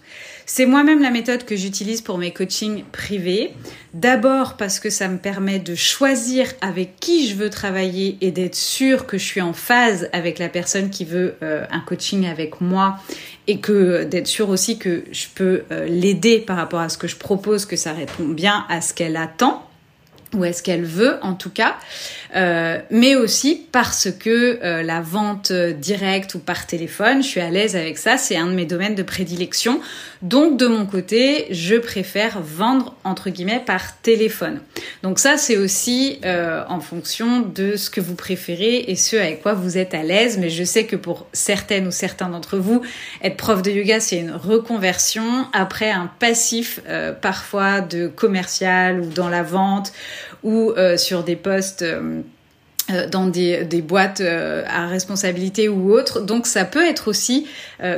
C'est 0.46 0.66
moi-même 0.66 1.00
la 1.00 1.10
méthode 1.10 1.44
que 1.44 1.56
j'utilise 1.56 2.02
pour 2.02 2.18
mes 2.18 2.32
coachings 2.32 2.84
privés. 2.92 3.52
D'abord 3.94 4.56
parce 4.56 4.78
que 4.78 4.90
ça 4.90 5.08
me 5.08 5.18
permet 5.18 5.58
de 5.58 5.74
choisir 5.74 6.52
avec 6.60 6.96
qui 7.00 7.28
je 7.28 7.34
veux 7.34 7.48
travailler 7.48 8.18
et 8.20 8.30
d'être 8.30 8.54
sûr 8.54 9.06
que 9.06 9.16
je 9.16 9.24
suis 9.24 9.40
en 9.40 9.52
phase 9.52 10.08
avec 10.12 10.38
la 10.38 10.48
personne 10.48 10.90
qui 10.90 11.04
veut 11.04 11.36
euh, 11.42 11.64
un 11.70 11.80
coaching 11.80 12.26
avec 12.26 12.60
moi 12.60 12.98
et 13.46 13.60
que 13.60 14.04
d'être 14.04 14.26
sûr 14.26 14.50
aussi 14.50 14.78
que 14.78 15.04
je 15.12 15.26
peux 15.34 15.62
euh, 15.70 15.86
l'aider 15.86 16.40
par 16.40 16.56
rapport 16.56 16.80
à 16.80 16.88
ce 16.88 16.98
que 16.98 17.08
je 17.08 17.16
propose, 17.16 17.64
que 17.64 17.76
ça 17.76 17.92
répond 17.92 18.24
bien 18.24 18.66
à 18.68 18.80
ce 18.80 18.92
qu'elle 18.92 19.16
attend 19.16 19.66
ou 20.32 20.44
est-ce 20.44 20.62
qu'elle 20.62 20.84
veut 20.84 21.16
en 21.22 21.34
tout 21.34 21.50
cas, 21.50 21.76
euh, 22.34 22.78
mais 22.90 23.14
aussi 23.14 23.66
parce 23.70 24.08
que 24.10 24.58
euh, 24.62 24.82
la 24.82 25.00
vente 25.00 25.52
directe 25.52 26.34
ou 26.34 26.38
par 26.40 26.66
téléphone, 26.66 27.22
je 27.22 27.28
suis 27.28 27.40
à 27.40 27.50
l'aise 27.50 27.76
avec 27.76 27.98
ça, 27.98 28.16
c'est 28.16 28.36
un 28.36 28.46
de 28.46 28.52
mes 28.52 28.66
domaines 28.66 28.94
de 28.94 29.02
prédilection. 29.02 29.80
Donc 30.22 30.58
de 30.58 30.66
mon 30.66 30.86
côté, 30.86 31.46
je 31.50 31.76
préfère 31.76 32.40
vendre 32.40 32.96
entre 33.04 33.30
guillemets 33.30 33.62
par 33.64 34.00
téléphone. 34.00 34.60
Donc 35.02 35.18
ça 35.18 35.36
c'est 35.36 35.56
aussi 35.56 36.18
euh, 36.24 36.64
en 36.68 36.80
fonction 36.80 37.40
de 37.40 37.76
ce 37.76 37.90
que 37.90 38.00
vous 38.00 38.14
préférez 38.14 38.84
et 38.88 38.96
ce 38.96 39.16
avec 39.16 39.42
quoi 39.42 39.54
vous 39.54 39.78
êtes 39.78 39.94
à 39.94 40.02
l'aise, 40.02 40.38
mais 40.38 40.50
je 40.50 40.64
sais 40.64 40.86
que 40.86 40.96
pour 40.96 41.26
certaines 41.32 41.86
ou 41.86 41.92
certains 41.92 42.28
d'entre 42.28 42.56
vous, 42.56 42.82
être 43.22 43.36
prof 43.36 43.62
de 43.62 43.70
yoga 43.70 44.00
c'est 44.00 44.18
une 44.18 44.32
reconversion 44.32 45.46
après 45.52 45.90
un 45.90 46.10
passif 46.18 46.80
parfois 47.20 47.80
de 47.80 48.08
commercial 48.08 49.00
ou 49.00 49.06
dans 49.06 49.28
la 49.28 49.42
vente 49.42 49.92
ou 50.44 50.72
euh, 50.76 50.96
sur 50.96 51.24
des 51.24 51.34
postes 51.34 51.82
euh, 51.82 52.20
euh, 52.90 53.08
dans 53.08 53.26
des, 53.26 53.64
boîtes 53.82 54.20
à 54.20 54.86
responsabilité 54.86 55.68
ou 55.68 55.92
autres. 55.92 56.20
Donc 56.20 56.46
ça 56.46 56.64
peut 56.64 56.84
être 56.84 57.08
aussi 57.08 57.46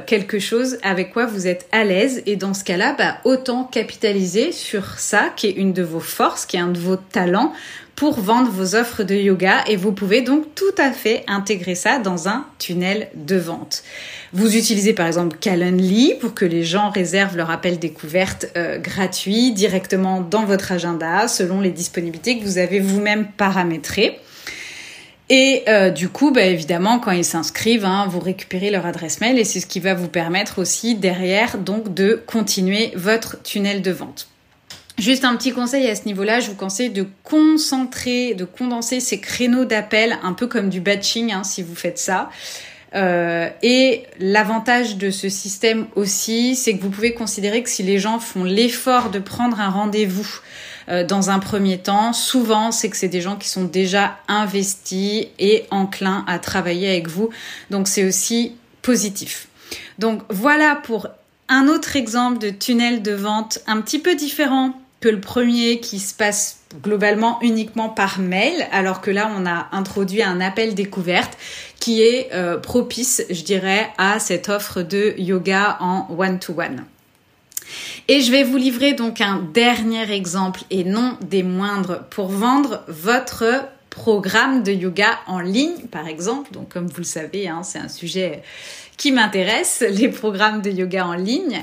quelque 0.07 0.39
chose 0.39 0.79
avec 0.83 1.13
quoi 1.13 1.27
vous 1.27 1.49
êtes 1.49 1.67
à 1.73 1.83
l'aise 1.85 2.23
et 2.25 2.37
dans 2.37 2.55
ce 2.55 2.63
cas-là, 2.63 2.95
bah, 2.97 3.19
autant 3.25 3.65
capitaliser 3.65 4.53
sur 4.53 4.99
ça 4.99 5.31
qui 5.35 5.49
est 5.49 5.53
une 5.53 5.73
de 5.73 5.83
vos 5.83 6.01
forces, 6.01 6.47
qui 6.47 6.57
est 6.57 6.61
un 6.61 6.69
de 6.69 6.79
vos 6.79 6.97
talents 6.97 7.53
pour 7.97 8.21
vendre 8.21 8.51
vos 8.51 8.77
offres 8.77 9.03
de 9.03 9.15
yoga 9.15 9.65
et 9.67 9.77
vous 9.77 9.91
pouvez 9.91 10.21
donc 10.21 10.55
tout 10.55 10.65
à 10.77 10.93
fait 10.93 11.25
intégrer 11.27 11.75
ça 11.75 11.99
dans 11.99 12.29
un 12.29 12.47
tunnel 12.59 13.09
de 13.15 13.37
vente. 13.37 13.83
Vous 14.35 14.55
utilisez 14.55 14.93
par 14.93 15.07
exemple 15.07 15.39
Calendly 15.41 16.15
pour 16.21 16.35
que 16.35 16.45
les 16.45 16.63
gens 16.63 16.91
réservent 16.91 17.39
leur 17.39 17.51
appel 17.51 17.79
découverte 17.79 18.47
euh, 18.57 18.79
gratuit 18.79 19.53
directement 19.53 20.21
dans 20.21 20.45
votre 20.45 20.73
agenda 20.73 21.27
selon 21.27 21.63
les 21.63 21.71
disponibilités 21.71 22.39
que 22.39 22.45
vous 22.45 22.59
avez 22.59 22.81
vous-même 22.81 23.29
paramétrées. 23.37 24.21
Et 25.29 25.65
euh, 25.67 25.91
du 25.91 26.09
coup, 26.09 26.31
bah, 26.31 26.43
évidemment, 26.43 27.01
quand 27.01 27.11
ils 27.11 27.25
s'inscrivent, 27.25 27.85
hein, 27.85 28.07
vous 28.09 28.21
récupérez 28.21 28.71
leur 28.71 28.87
adresse 28.87 29.21
mail 29.21 29.39
et 29.39 29.45
c'est 29.45 29.61
ce 29.61 29.67
qui 29.67 29.81
va 29.81 29.95
vous 29.95 30.07
permettre 30.07 30.61
aussi 30.61 30.95
derrière 30.95 31.59
donc 31.59 31.95
de 31.95 32.23
continuer 32.27 32.93
votre 32.95 33.43
tunnel 33.43 33.83
de 33.83 33.91
vente. 33.91 34.29
Juste 34.99 35.27
un 35.27 35.37
petit 35.37 35.53
conseil 35.53 35.87
à 35.89 35.95
ce 35.95 36.07
niveau-là, 36.07 36.41
je 36.41 36.49
vous 36.49 36.57
conseille 36.57 36.89
de 36.89 37.07
concentrer, 37.23 38.35
de 38.35 38.47
condenser 38.47 39.01
ces 39.01 39.21
créneaux 39.21 39.67
d'appel, 39.67 40.17
un 40.23 40.33
peu 40.33 40.47
comme 40.47 40.71
du 40.71 40.81
batching 40.81 41.33
hein, 41.33 41.45
si 41.45 41.63
vous 41.63 41.75
faites 41.75 41.99
ça. 41.99 42.31
Euh, 42.95 43.51
et 43.63 44.05
l'avantage 44.21 44.97
de 44.97 45.11
ce 45.11 45.29
système 45.29 45.87
aussi, 45.97 46.57
c'est 46.57 46.79
que 46.79 46.83
vous 46.83 46.89
pouvez 46.89 47.13
considérer 47.13 47.63
que 47.63 47.69
si 47.69 47.83
les 47.83 47.99
gens 47.99 48.19
font 48.19 48.45
l'effort 48.45 49.11
de 49.11 49.19
prendre 49.19 49.61
un 49.61 49.69
rendez-vous 49.69 50.41
euh, 50.89 51.05
dans 51.05 51.29
un 51.29 51.41
premier 51.41 51.77
temps, 51.77 52.15
souvent 52.15 52.73
c'est 52.73 52.89
que 52.89 52.97
c'est 52.97 53.09
des 53.09 53.21
gens 53.21 53.37
qui 53.37 53.49
sont 53.51 53.65
déjà 53.65 54.17
investis 54.29 55.27
et 55.39 55.65
enclins 55.71 56.25
à 56.27 56.39
travailler 56.39 56.89
avec 56.89 57.09
vous. 57.09 57.29
Donc 57.71 57.87
c'est 57.87 58.05
aussi 58.05 58.55
positif. 58.81 59.49
Donc 59.99 60.23
voilà 60.31 60.77
pour 60.77 61.09
un 61.49 61.69
autre 61.69 61.97
exemple 61.97 62.39
de 62.39 62.49
tunnel 62.49 63.03
de 63.03 63.13
vente 63.13 63.59
un 63.67 63.83
petit 63.83 63.99
peu 63.99 64.15
différent 64.15 64.73
que 65.01 65.09
le 65.09 65.21
premier 65.21 65.81
qui 65.81 65.99
se 65.99 66.15
passe 66.15 66.61
globalement 66.83 67.39
uniquement 67.43 67.89
par 67.89 68.19
mail, 68.19 68.67
alors 68.73 69.01
que 69.01 69.11
là 69.11 69.31
on 69.37 69.47
a 69.47 69.69
introduit 69.73 70.23
un 70.23 70.41
appel 70.41 70.75
découverte 70.75 71.37
qui 71.79 72.03
est 72.03 72.31
euh, 72.33 72.57
propice, 72.59 73.23
je 73.31 73.43
dirais, 73.43 73.91
à 73.99 74.19
cette 74.19 74.49
offre 74.49 74.83
de 74.83 75.15
yoga 75.19 75.77
en 75.81 76.09
one-to-one. 76.17 76.85
Et 78.09 78.21
je 78.21 78.31
vais 78.31 78.45
vous 78.45 78.57
livrer 78.57 78.95
donc 78.95 79.21
un 79.21 79.45
dernier 79.53 80.11
exemple 80.13 80.63
et 80.71 80.85
non 80.85 81.17
des 81.23 81.43
moindres 81.43 82.05
pour 82.11 82.29
vendre 82.29 82.85
votre 82.89 83.45
programme 83.91 84.63
de 84.63 84.73
yoga 84.73 85.19
en 85.27 85.41
ligne, 85.41 85.87
par 85.91 86.07
exemple. 86.07 86.53
Donc, 86.53 86.69
comme 86.69 86.87
vous 86.87 86.99
le 86.99 87.05
savez, 87.05 87.49
hein, 87.49 87.63
c'est 87.63 87.79
un 87.79 87.89
sujet 87.89 88.43
qui 88.97 89.11
m'intéresse, 89.11 89.85
les 89.89 90.09
programmes 90.09 90.63
de 90.63 90.71
yoga 90.71 91.07
en 91.07 91.15
ligne. 91.15 91.63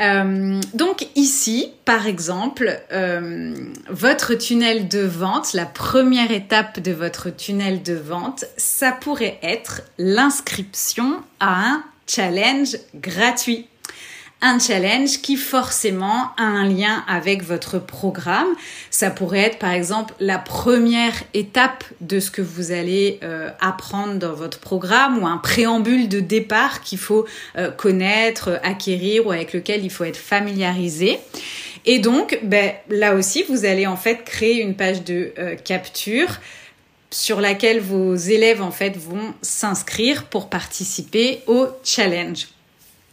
Euh, 0.00 0.60
donc 0.74 1.06
ici, 1.14 1.72
par 1.84 2.06
exemple, 2.06 2.80
euh, 2.92 3.54
votre 3.90 4.34
tunnel 4.34 4.88
de 4.88 5.00
vente, 5.00 5.52
la 5.52 5.66
première 5.66 6.30
étape 6.30 6.80
de 6.80 6.92
votre 6.92 7.30
tunnel 7.30 7.82
de 7.82 7.94
vente, 7.94 8.44
ça 8.56 8.92
pourrait 8.92 9.38
être 9.42 9.82
l'inscription 9.98 11.22
à 11.40 11.66
un 11.66 11.84
challenge 12.06 12.76
gratuit. 12.94 13.68
Un 14.42 14.58
challenge 14.58 15.22
qui 15.22 15.36
forcément 15.36 16.32
a 16.36 16.42
un 16.42 16.68
lien 16.68 17.04
avec 17.06 17.44
votre 17.44 17.78
programme. 17.78 18.48
Ça 18.90 19.10
pourrait 19.10 19.40
être 19.40 19.58
par 19.58 19.70
exemple 19.70 20.12
la 20.18 20.38
première 20.38 21.14
étape 21.32 21.84
de 22.00 22.18
ce 22.18 22.30
que 22.30 22.42
vous 22.42 22.72
allez 22.72 23.20
euh, 23.22 23.50
apprendre 23.60 24.14
dans 24.14 24.34
votre 24.34 24.58
programme 24.58 25.22
ou 25.22 25.26
un 25.26 25.38
préambule 25.38 26.08
de 26.08 26.20
départ 26.20 26.82
qu'il 26.82 26.98
faut 26.98 27.24
euh, 27.56 27.70
connaître, 27.70 28.60
acquérir 28.64 29.26
ou 29.26 29.30
avec 29.30 29.52
lequel 29.52 29.84
il 29.84 29.90
faut 29.90 30.04
être 30.04 30.16
familiarisé. 30.16 31.20
Et 31.84 32.00
donc, 32.00 32.38
ben, 32.42 32.72
là 32.88 33.14
aussi, 33.14 33.44
vous 33.48 33.64
allez 33.64 33.86
en 33.86 33.96
fait 33.96 34.24
créer 34.24 34.60
une 34.60 34.74
page 34.74 35.04
de 35.04 35.32
euh, 35.38 35.54
capture 35.54 36.40
sur 37.10 37.40
laquelle 37.40 37.80
vos 37.80 38.14
élèves 38.16 38.62
en 38.62 38.70
fait 38.70 38.96
vont 38.96 39.34
s'inscrire 39.42 40.24
pour 40.24 40.48
participer 40.48 41.42
au 41.46 41.68
challenge. 41.84 42.48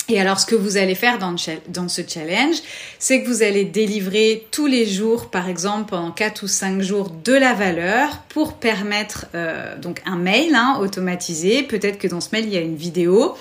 Et 0.09 0.19
alors, 0.19 0.39
ce 0.39 0.47
que 0.47 0.55
vous 0.55 0.77
allez 0.77 0.95
faire 0.95 1.19
dans, 1.19 1.37
ce 1.37 2.01
challenge, 2.07 2.55
c'est 2.97 3.21
que 3.21 3.27
vous 3.27 3.43
allez 3.43 3.63
délivrer 3.63 4.47
tous 4.49 4.65
les 4.65 4.87
jours, 4.87 5.29
par 5.29 5.47
exemple 5.47 5.91
pendant 5.91 6.11
4 6.11 6.43
ou 6.43 6.47
5 6.47 6.81
jours, 6.81 7.11
de 7.23 7.33
la 7.33 7.53
valeur 7.53 8.23
pour 8.29 8.53
permettre 8.53 9.27
euh, 9.35 9.77
donc 9.77 10.01
un 10.05 10.15
mail 10.15 10.55
hein, 10.55 10.79
automatisé. 10.81 11.61
Peut-être 11.61 11.99
que 11.99 12.07
dans 12.07 12.21
ce 12.21 12.29
mail, 12.31 12.45
il 12.45 12.53
y 12.53 12.57
a 12.57 12.61
une 12.61 12.75
vidéo 12.75 13.35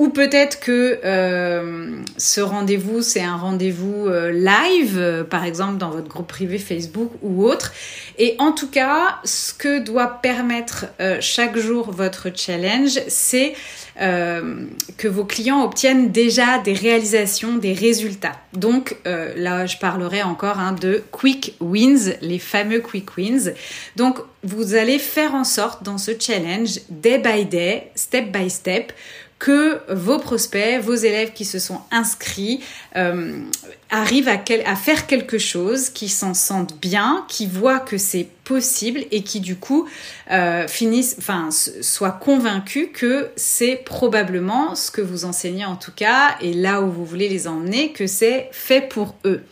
ou 0.00 0.08
peut-être 0.08 0.60
que 0.60 0.98
euh, 1.04 1.90
ce 2.16 2.40
rendez-vous, 2.40 3.02
c'est 3.02 3.20
un 3.20 3.36
rendez-vous 3.36 4.06
euh, 4.06 4.32
live, 4.32 4.96
euh, 4.96 5.24
par 5.24 5.44
exemple 5.44 5.76
dans 5.76 5.90
votre 5.90 6.08
groupe 6.08 6.26
privé 6.26 6.56
Facebook 6.56 7.10
ou 7.20 7.44
autre. 7.44 7.74
Et 8.16 8.34
en 8.38 8.52
tout 8.52 8.70
cas, 8.70 9.18
ce 9.24 9.52
que 9.52 9.78
doit 9.78 10.20
permettre 10.22 10.86
chaque 11.20 11.56
jour 11.58 11.90
votre 11.90 12.28
challenge, 12.34 12.98
c'est 13.08 13.54
que 13.96 15.08
vos 15.08 15.24
clients 15.24 15.62
obtiennent 15.62 16.10
déjà 16.10 16.58
des 16.58 16.74
réalisations, 16.74 17.56
des 17.56 17.72
résultats. 17.72 18.36
Donc 18.52 18.96
là, 19.04 19.64
je 19.64 19.78
parlerai 19.78 20.22
encore 20.22 20.58
hein, 20.58 20.76
de 20.78 21.02
quick 21.12 21.56
wins, 21.60 22.14
les 22.20 22.38
fameux 22.38 22.80
quick 22.80 23.16
wins. 23.16 23.52
Donc, 23.96 24.18
vous 24.42 24.74
allez 24.74 24.98
faire 24.98 25.34
en 25.34 25.44
sorte 25.44 25.82
dans 25.82 25.98
ce 25.98 26.12
challenge, 26.18 26.80
day 26.88 27.18
by 27.18 27.44
day, 27.44 27.90
step 27.94 28.32
by 28.32 28.48
step, 28.48 28.92
que 29.40 29.80
vos 29.92 30.18
prospects, 30.18 30.80
vos 30.82 30.94
élèves 30.94 31.32
qui 31.32 31.46
se 31.46 31.58
sont 31.58 31.80
inscrits 31.90 32.60
euh, 32.94 33.40
arrivent 33.88 34.28
à, 34.28 34.76
faire 34.76 35.06
quelque 35.06 35.38
chose, 35.38 35.88
qui 35.88 36.10
s'en 36.10 36.34
sentent 36.34 36.78
bien, 36.78 37.24
qui 37.26 37.46
voient 37.46 37.80
que 37.80 37.96
c'est 37.96 38.28
possible 38.44 39.00
et 39.10 39.22
qui 39.22 39.40
du 39.40 39.56
coup 39.56 39.88
euh, 40.30 40.68
finissent, 40.68 41.16
enfin, 41.18 41.48
soient 41.50 42.10
convaincus 42.10 42.90
que 42.92 43.30
c'est 43.34 43.76
probablement 43.76 44.74
ce 44.74 44.90
que 44.90 45.00
vous 45.00 45.24
enseignez 45.24 45.64
en 45.64 45.76
tout 45.76 45.92
cas 45.96 46.36
et 46.42 46.52
là 46.52 46.82
où 46.82 46.90
vous 46.90 47.06
voulez 47.06 47.30
les 47.30 47.48
emmener, 47.48 47.92
que 47.92 48.06
c'est 48.06 48.50
fait 48.52 48.82
pour 48.82 49.14
eux. 49.24 49.42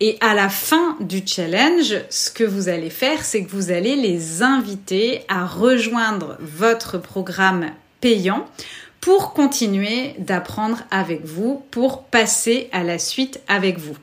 Et 0.00 0.18
à 0.20 0.34
la 0.34 0.50
fin 0.50 0.98
du 1.00 1.22
challenge, 1.24 1.94
ce 2.10 2.30
que 2.30 2.44
vous 2.44 2.68
allez 2.68 2.90
faire, 2.90 3.24
c'est 3.24 3.44
que 3.44 3.50
vous 3.50 3.70
allez 3.70 3.96
les 3.96 4.42
inviter 4.42 5.22
à 5.28 5.46
rejoindre 5.46 6.36
votre 6.40 6.98
programme 6.98 7.70
payant 8.02 8.46
pour 9.02 9.34
continuer 9.34 10.14
d'apprendre 10.18 10.78
avec 10.90 11.26
vous, 11.26 11.62
pour 11.72 12.04
passer 12.04 12.70
à 12.72 12.84
la 12.84 12.98
suite 12.98 13.40
avec 13.48 13.78
vous. 13.78 13.96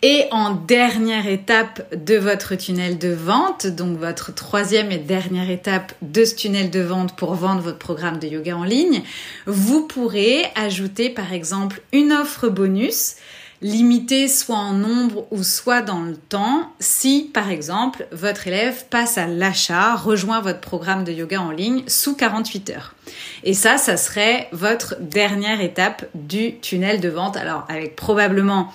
Et 0.00 0.26
en 0.30 0.54
dernière 0.54 1.26
étape 1.26 1.82
de 1.94 2.16
votre 2.16 2.54
tunnel 2.54 2.98
de 2.98 3.08
vente, 3.08 3.66
donc 3.66 3.98
votre 3.98 4.32
troisième 4.32 4.92
et 4.92 4.98
dernière 4.98 5.50
étape 5.50 5.92
de 6.02 6.24
ce 6.24 6.36
tunnel 6.36 6.70
de 6.70 6.80
vente 6.80 7.16
pour 7.16 7.34
vendre 7.34 7.62
votre 7.62 7.78
programme 7.78 8.18
de 8.18 8.28
yoga 8.28 8.56
en 8.56 8.64
ligne, 8.64 9.02
vous 9.46 9.86
pourrez 9.86 10.44
ajouter 10.54 11.10
par 11.10 11.32
exemple 11.32 11.80
une 11.92 12.12
offre 12.12 12.48
bonus 12.48 13.16
limité 13.64 14.28
soit 14.28 14.58
en 14.58 14.74
nombre 14.74 15.26
ou 15.30 15.42
soit 15.42 15.80
dans 15.80 16.02
le 16.02 16.16
temps 16.16 16.70
si, 16.80 17.30
par 17.32 17.50
exemple, 17.50 18.06
votre 18.12 18.46
élève 18.46 18.84
passe 18.90 19.16
à 19.16 19.26
l'achat, 19.26 19.96
rejoint 19.96 20.42
votre 20.42 20.60
programme 20.60 21.02
de 21.02 21.12
yoga 21.12 21.40
en 21.40 21.50
ligne 21.50 21.82
sous 21.86 22.14
48 22.14 22.70
heures. 22.70 22.94
Et 23.42 23.54
ça, 23.54 23.78
ça 23.78 23.96
serait 23.96 24.48
votre 24.52 24.96
dernière 25.00 25.62
étape 25.62 26.04
du 26.14 26.58
tunnel 26.60 27.00
de 27.00 27.08
vente. 27.08 27.38
Alors, 27.38 27.64
avec 27.70 27.96
probablement 27.96 28.70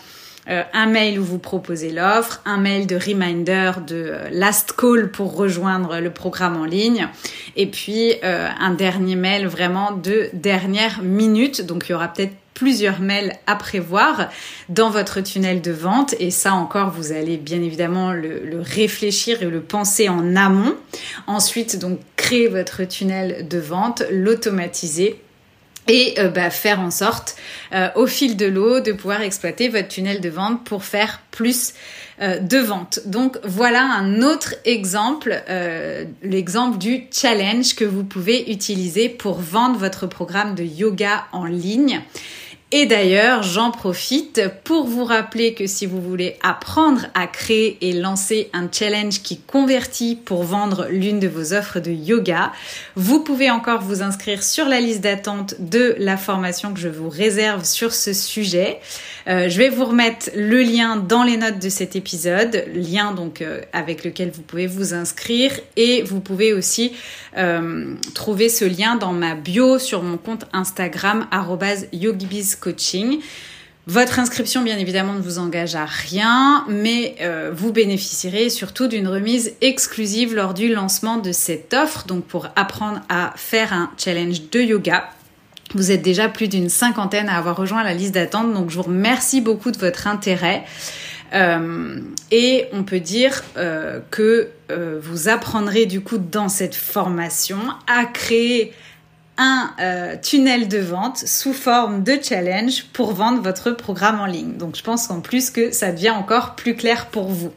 euh, 0.49 0.63
un 0.73 0.88
mail 0.88 1.19
où 1.19 1.23
vous 1.23 1.38
proposez 1.38 1.91
l'offre, 1.91 2.41
un 2.45 2.58
mail 2.58 2.88
de 2.88 2.95
reminder 2.95 3.73
de 3.86 3.95
euh, 3.95 4.30
last 4.32 4.73
call 4.73 5.12
pour 5.12 5.36
rejoindre 5.36 5.99
le 5.99 6.10
programme 6.10 6.58
en 6.58 6.65
ligne, 6.65 7.08
et 7.56 7.67
puis 7.67 8.13
euh, 8.23 8.49
un 8.60 8.73
dernier 8.73 9.15
mail 9.15 9.45
vraiment 9.45 9.91
de 9.91 10.30
dernière 10.34 11.04
minute. 11.04 11.63
Donc 11.63 11.86
il 11.88 11.91
y 11.91 11.95
aura 11.95 12.08
peut-être 12.08 12.34
plusieurs 12.60 13.00
mails 13.00 13.32
à 13.48 13.56
prévoir 13.56 14.30
dans 14.67 14.89
votre 14.89 15.22
tunnel 15.22 15.62
de 15.62 15.72
vente 15.72 16.13
et 16.19 16.30
ça 16.30 16.52
encore 16.52 16.91
vous 16.91 17.13
allez 17.13 17.38
bien 17.38 17.62
évidemment 17.62 18.12
le, 18.12 18.60
réfléchir 18.60 19.41
et 19.41 19.45
le 19.45 19.62
penser 19.62 20.10
en 20.10 20.36
amont. 20.36 20.76
Ensuite 21.26 21.80
donc 21.80 22.00
créer 22.17 22.50
votre 22.50 22.84
tunnel 22.84 23.48
de 23.48 23.60
vente, 23.60 24.04
l'automatiser 24.12 25.22
et 25.88 26.15
euh, 26.19 26.28
bah, 26.28 26.50
faire 26.50 26.82
en 26.82 26.91
sorte 26.91 27.38
euh, 27.74 27.88
au 27.95 28.08
fil 28.08 28.36
de 28.36 28.45
l'eau 28.45 28.82
de 28.82 28.91
pouvoir 28.91 29.22
exploiter 29.22 29.69
votre 29.69 29.88
tunnel 29.88 30.19
de 30.19 30.30
vente 30.30 30.65
pour 30.65 30.84
faire 30.84 31.22
plus 31.32 31.74
euh, 32.22 32.39
de 32.39 32.58
ventes. 32.58 33.00
Donc 33.06 33.38
voilà 33.45 33.84
un 33.84 34.22
autre 34.22 34.56
exemple, 34.65 35.41
l'exemple 36.24 36.78
du 36.78 37.08
challenge 37.10 37.74
que 37.76 37.86
vous 37.86 38.04
pouvez 38.04 38.52
utiliser 38.52 39.08
pour 39.08 39.39
vendre 39.39 39.80
votre 39.80 40.08
programme 40.08 40.56
de 40.56 40.65
yoga 40.65 41.26
en 41.32 41.45
ligne. 41.45 42.02
Et 42.71 42.86
d'ailleurs, 42.86 43.41
j'en 43.41 43.71
profite 43.71 44.43
pour 44.63 44.86
vous 44.86 45.03
rappeler 45.03 45.55
que 45.55 45.65
si 45.65 45.88
vous 45.88 45.99
voulez 45.99 46.38
apprendre 46.43 47.08
à 47.15 47.25
créer 47.25 47.79
et 47.82 47.93
lancer 47.93 48.51
un 48.53 48.67
challenge 48.71 49.23
qui 49.23 49.39
convertit 49.39 50.15
pour 50.15 50.43
vendre 50.43 50.86
l'une 50.88 51.19
de 51.19 51.27
vos 51.27 51.53
offres 51.53 51.79
de 51.79 51.89
yoga, 51.89 52.51
vous 52.95 53.21
pouvez 53.23 53.49
encore 53.49 53.82
vous 53.82 54.03
inscrire 54.03 54.43
sur 54.43 54.65
la 54.65 54.82
liste 54.82 55.01
d'attente 55.01 55.55
de 55.58 55.95
la 55.97 56.15
formation 56.15 56.71
que 56.71 56.79
je 56.79 56.89
vous 56.89 57.10
réserve 57.10 57.63
sur 57.65 57.91
ce 57.91 58.13
sujet. 58.13 58.79
Euh, 59.30 59.48
je 59.48 59.60
vais 59.60 59.70
vous 59.70 59.86
remettre 59.86 60.32
le 60.36 60.63
lien 60.63 60.98
dans 60.98 61.24
les 61.24 61.38
notes 61.38 61.60
de 61.60 61.70
cet 61.70 61.96
épisode, 61.96 62.65
lien 62.74 63.12
donc 63.12 63.42
euh, 63.42 63.62
avec 63.74 64.04
lequel 64.04 64.32
vous 64.32 64.42
pouvez 64.42 64.65
vous 64.65 64.96
inscrire 64.96 65.52
et 65.76 66.02
vous 66.02 66.20
pouvez 66.20 66.52
aussi 66.52 66.94
euh, 67.38 67.94
trouver 68.15 68.50
ce 68.50 68.65
lien 68.65 68.96
dans 68.96 69.13
ma 69.13 69.36
bio 69.36 69.78
sur 69.78 70.02
mon 70.02 70.18
compte 70.18 70.46
Instagram 70.52 71.28
@yogibizcoaching. 71.94 73.20
Votre 73.86 74.18
inscription, 74.18 74.63
bien 74.63 74.80
évidemment, 74.80 75.13
ne 75.13 75.22
vous 75.22 75.38
engage 75.39 75.76
à 75.76 75.86
rien, 75.86 76.63
mais 76.68 77.15
vous 77.54 77.72
bénéficierez 77.72 78.52
surtout 78.52 78.88
d'une 78.88 79.08
remise 79.08 79.56
exclusive 79.62 80.36
lors 80.36 80.54
du 80.54 80.72
lancement 80.72 81.18
de 81.18 81.32
cette 81.32 81.74
offre, 81.74 82.06
donc 82.06 82.24
pour 82.26 82.50
apprendre 82.56 83.02
à 83.10 83.34
faire 83.36 83.74
un 83.74 83.89
challenge 83.98 84.52
de 84.52 84.60
yoga 84.60 85.10
vous 85.75 85.91
êtes 85.91 86.01
déjà 86.01 86.29
plus 86.29 86.47
d'une 86.47 86.69
cinquantaine 86.69 87.29
à 87.29 87.38
avoir 87.38 87.55
rejoint 87.55 87.84
la 87.84 87.93
liste 87.93 88.13
d'attente, 88.13 88.53
donc 88.53 88.69
je 88.69 88.75
vous 88.75 88.84
remercie 88.84 89.41
beaucoup 89.41 89.71
de 89.71 89.77
votre 89.77 90.08
intérêt. 90.08 90.63
Euh, 91.34 91.99
et 92.32 92.67
on 92.73 92.84
peut 92.84 92.99
dire 92.99 93.43
euh, 93.58 93.99
que 94.10 94.49
euh, 94.71 94.99
vous 95.01 95.29
apprendrez 95.29 95.86
du 95.86 96.01
coup 96.01 96.17
dans 96.17 96.49
cette 96.49 96.73
formation 96.75 97.60
à 97.88 98.05
créer 98.05 98.73
un 99.41 99.71
tunnel 100.21 100.67
de 100.67 100.79
vente 100.79 101.19
sous 101.19 101.53
forme 101.53 102.03
de 102.03 102.19
challenge 102.21 102.84
pour 102.91 103.13
vendre 103.13 103.41
votre 103.41 103.71
programme 103.71 104.19
en 104.19 104.25
ligne. 104.25 104.58
Donc 104.58 104.75
je 104.75 104.84
pense 104.84 105.10
en 105.10 105.21
plus 105.21 105.49
que 105.49 105.71
ça 105.71 105.93
devient 105.93 106.10
encore 106.10 106.55
plus 106.55 106.75
clair 106.75 107.05
pour 107.05 107.29
vous. 107.29 107.53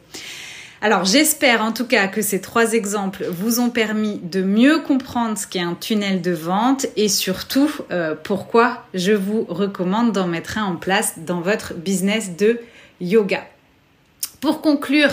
Alors 0.83 1.05
j'espère 1.05 1.61
en 1.61 1.71
tout 1.71 1.87
cas 1.87 2.07
que 2.07 2.21
ces 2.21 2.41
trois 2.41 2.73
exemples 2.73 3.23
vous 3.31 3.61
ont 3.61 3.69
permis 3.69 4.19
de 4.21 4.41
mieux 4.41 4.79
comprendre 4.79 5.37
ce 5.37 5.47
qu'est 5.47 5.61
un 5.61 5.75
tunnel 5.75 6.21
de 6.21 6.33
vente 6.33 6.87
et 6.97 7.07
surtout 7.07 7.71
euh, 7.89 8.15
pourquoi 8.21 8.83
je 8.93 9.13
vous 9.13 9.45
recommande 9.47 10.11
d'en 10.11 10.27
mettre 10.27 10.57
un 10.57 10.65
en 10.65 10.75
place 10.75 11.19
dans 11.19 11.39
votre 11.39 11.73
business 11.73 12.35
de 12.35 12.59
yoga. 12.99 13.45
Pour 14.41 14.59
conclure, 14.59 15.11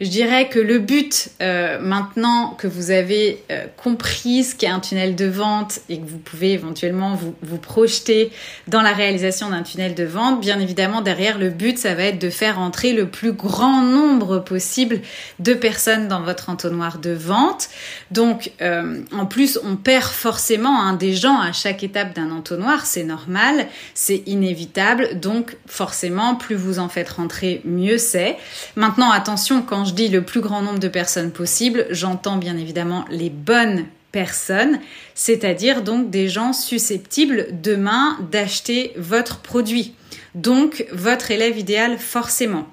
je 0.00 0.08
dirais 0.08 0.48
que 0.48 0.60
le 0.60 0.78
but, 0.78 1.30
euh, 1.42 1.80
maintenant 1.80 2.50
que 2.50 2.68
vous 2.68 2.90
avez 2.90 3.42
euh, 3.50 3.66
compris 3.76 4.44
ce 4.44 4.54
qu'est 4.54 4.68
un 4.68 4.78
tunnel 4.78 5.16
de 5.16 5.26
vente 5.26 5.80
et 5.88 5.98
que 5.98 6.06
vous 6.06 6.18
pouvez 6.18 6.52
éventuellement 6.52 7.16
vous, 7.16 7.34
vous 7.42 7.58
projeter 7.58 8.30
dans 8.68 8.80
la 8.80 8.92
réalisation 8.92 9.50
d'un 9.50 9.62
tunnel 9.62 9.94
de 9.94 10.04
vente, 10.04 10.40
bien 10.40 10.60
évidemment, 10.60 11.00
derrière 11.00 11.38
le 11.38 11.50
but, 11.50 11.78
ça 11.78 11.94
va 11.94 12.04
être 12.04 12.20
de 12.20 12.30
faire 12.30 12.60
entrer 12.60 12.92
le 12.92 13.08
plus 13.08 13.32
grand 13.32 13.82
nombre 13.82 14.38
possible 14.38 15.00
de 15.40 15.52
personnes 15.52 16.06
dans 16.06 16.22
votre 16.22 16.48
entonnoir 16.48 16.98
de 16.98 17.10
vente. 17.10 17.68
Donc, 18.12 18.52
euh, 18.62 19.00
en 19.12 19.26
plus, 19.26 19.58
on 19.64 19.74
perd 19.74 20.04
forcément 20.04 20.80
hein, 20.80 20.92
des 20.92 21.14
gens 21.14 21.40
à 21.40 21.52
chaque 21.52 21.82
étape 21.82 22.14
d'un 22.14 22.30
entonnoir, 22.30 22.86
c'est 22.86 23.04
normal, 23.04 23.66
c'est 23.94 24.22
inévitable. 24.26 25.18
Donc, 25.18 25.56
forcément, 25.66 26.36
plus 26.36 26.54
vous 26.54 26.78
en 26.78 26.88
faites 26.88 27.08
rentrer, 27.08 27.62
mieux 27.64 27.98
c'est. 27.98 28.36
Maintenant, 28.76 29.10
attention, 29.10 29.62
quand 29.62 29.87
je 29.88 29.94
dis 29.94 30.08
le 30.08 30.22
plus 30.22 30.40
grand 30.40 30.62
nombre 30.62 30.78
de 30.78 30.88
personnes 30.88 31.32
possible, 31.32 31.86
j'entends 31.90 32.36
bien 32.36 32.56
évidemment 32.56 33.04
les 33.10 33.30
bonnes 33.30 33.86
personnes, 34.12 34.78
c'est-à-dire 35.14 35.82
donc 35.82 36.10
des 36.10 36.28
gens 36.28 36.52
susceptibles 36.52 37.48
demain 37.62 38.18
d'acheter 38.30 38.92
votre 38.96 39.40
produit. 39.40 39.94
Donc 40.34 40.86
votre 40.92 41.30
élève 41.30 41.58
idéal 41.58 41.98
forcément. 41.98 42.68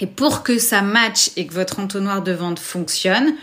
Et 0.00 0.06
pour 0.06 0.42
que 0.42 0.58
ça 0.58 0.82
matche 0.82 1.30
et 1.36 1.46
que 1.46 1.54
votre 1.54 1.80
entonnoir 1.80 2.22
de 2.22 2.32
vente 2.32 2.58
fonctionne, 2.58 3.34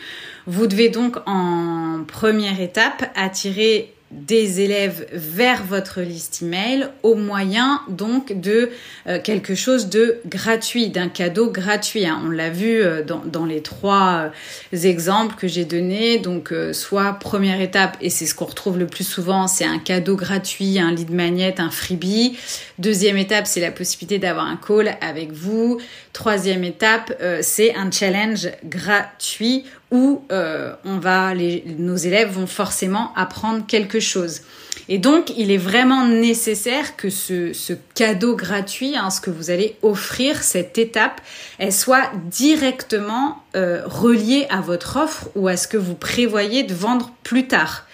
vous 0.47 0.67
devez 0.67 0.89
donc 0.89 1.17
en 1.25 2.03
première 2.07 2.59
étape 2.59 3.11
attirer 3.15 3.93
des 4.11 4.59
élèves 4.59 5.07
vers 5.13 5.63
votre 5.63 6.01
liste 6.01 6.41
email 6.41 6.87
au 7.01 7.15
moyen 7.15 7.81
donc 7.87 8.39
de 8.39 8.69
euh, 9.07 9.19
quelque 9.23 9.55
chose 9.55 9.87
de 9.87 10.19
gratuit, 10.25 10.89
d'un 10.89 11.07
cadeau 11.07 11.49
gratuit. 11.49 12.05
Hein. 12.05 12.21
On 12.25 12.29
l'a 12.29 12.49
vu 12.49 12.81
euh, 12.81 13.03
dans, 13.03 13.45
les 13.45 13.61
trois 13.61 14.31
euh, 14.73 14.77
exemples 14.77 15.35
que 15.35 15.47
j'ai 15.47 15.65
donnés. 15.65 16.17
Donc 16.17 16.53
soit 16.73 17.13
première 17.13 17.61
étape, 17.61 17.97
et 18.01 18.09
c'est 18.09 18.25
ce 18.25 18.35
qu'on 18.35 18.45
retrouve 18.45 18.77
le 18.77 18.87
plus 18.87 19.07
souvent, 19.07 19.47
c'est 19.47 19.65
un 19.65 19.79
cadeau 19.79 20.15
gratuit, 20.15 20.79
un 20.79 20.91
lead 20.91 21.11
magnet, 21.11 21.59
un 21.59 21.69
freebie. 21.69 22.37
Deuxième 22.79 23.17
étape, 23.17 23.47
c'est 23.47 23.61
la 23.61 23.71
possibilité 23.71 24.19
d'avoir 24.19 24.45
un 24.45 24.57
call 24.57 24.97
avec 25.01 25.31
vous. 25.31 25.79
Troisième 26.13 26.63
étape, 26.63 27.13
c'est 27.41 27.73
un 27.75 27.89
challenge 27.89 28.49
gratuit 28.65 29.65
où 29.91 30.23
euh, 30.31 30.73
on 30.85 30.97
va, 30.97 31.33
les, 31.33 31.63
nos 31.77 31.97
élèves 31.97 32.31
vont 32.31 32.47
forcément 32.47 33.13
apprendre 33.15 33.65
quelque 33.67 33.99
chose. 33.99 34.41
Et 34.87 34.97
donc, 34.97 35.31
il 35.37 35.51
est 35.51 35.57
vraiment 35.57 36.05
nécessaire 36.05 36.95
que 36.95 37.09
ce, 37.09 37.53
ce 37.53 37.73
cadeau 37.93 38.35
gratuit, 38.35 38.95
hein, 38.95 39.09
ce 39.09 39.21
que 39.21 39.29
vous 39.29 39.51
allez 39.51 39.77
offrir, 39.81 40.41
cette 40.43 40.77
étape, 40.77 41.21
elle 41.59 41.73
soit 41.73 42.09
directement 42.29 43.43
euh, 43.55 43.81
reliée 43.85 44.47
à 44.49 44.61
votre 44.61 44.97
offre 44.97 45.29
ou 45.35 45.47
à 45.47 45.57
ce 45.57 45.67
que 45.67 45.77
vous 45.77 45.95
prévoyez 45.95 46.63
de 46.63 46.73
vendre 46.73 47.11
plus 47.23 47.47
tard. 47.47 47.85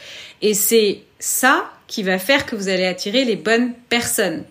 Et 0.41 0.53
c'est 0.53 1.01
ça 1.19 1.71
qui 1.87 2.03
va 2.03 2.19
faire 2.19 2.45
que 2.45 2.55
vous 2.55 2.67
allez 2.67 2.85
attirer 2.85 3.23
les 3.23 3.37
bonnes 3.37 3.71
personnes. 3.89 4.43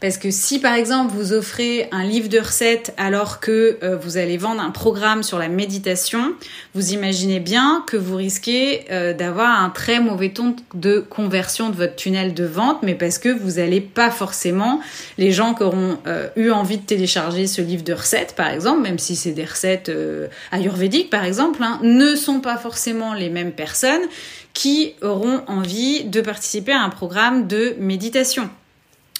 Parce 0.00 0.16
que 0.16 0.30
si 0.30 0.60
par 0.60 0.74
exemple 0.74 1.12
vous 1.14 1.32
offrez 1.32 1.88
un 1.90 2.04
livre 2.04 2.28
de 2.28 2.38
recettes 2.38 2.94
alors 2.96 3.40
que 3.40 3.78
euh, 3.82 3.96
vous 3.96 4.16
allez 4.16 4.36
vendre 4.36 4.60
un 4.60 4.70
programme 4.70 5.22
sur 5.22 5.38
la 5.38 5.48
méditation, 5.48 6.34
vous 6.74 6.92
imaginez 6.92 7.40
bien 7.40 7.84
que 7.86 7.96
vous 7.96 8.16
risquez 8.16 8.84
euh, 8.90 9.12
d'avoir 9.12 9.62
un 9.62 9.70
très 9.70 10.00
mauvais 10.00 10.28
ton 10.28 10.54
de 10.74 10.98
conversion 10.98 11.70
de 11.70 11.74
votre 11.74 11.96
tunnel 11.96 12.34
de 12.34 12.44
vente, 12.44 12.82
mais 12.82 12.94
parce 12.94 13.18
que 13.18 13.28
vous 13.28 13.52
n'allez 13.52 13.80
pas 13.80 14.10
forcément, 14.10 14.80
les 15.18 15.32
gens 15.32 15.54
qui 15.54 15.62
auront 15.62 15.98
euh, 16.06 16.28
eu 16.36 16.50
envie 16.50 16.78
de 16.78 16.84
télécharger 16.84 17.46
ce 17.46 17.62
livre 17.62 17.82
de 17.82 17.92
recettes 17.92 18.34
par 18.36 18.50
exemple, 18.50 18.82
même 18.82 18.98
si 18.98 19.16
c'est 19.16 19.32
des 19.32 19.44
recettes 19.44 19.90
ayurvédiques 20.52 21.10
par 21.10 21.24
exemple, 21.24 21.62
hein, 21.62 21.80
ne 21.82 22.14
sont 22.14 22.40
pas 22.40 22.56
forcément 22.56 23.14
les 23.14 23.30
mêmes 23.30 23.52
personnes 23.52 24.02
qui 24.54 24.94
auront 25.02 25.42
envie 25.46 26.04
de 26.04 26.20
participer 26.20 26.72
à 26.72 26.80
un 26.80 26.90
programme 26.90 27.46
de 27.46 27.76
méditation. 27.78 28.48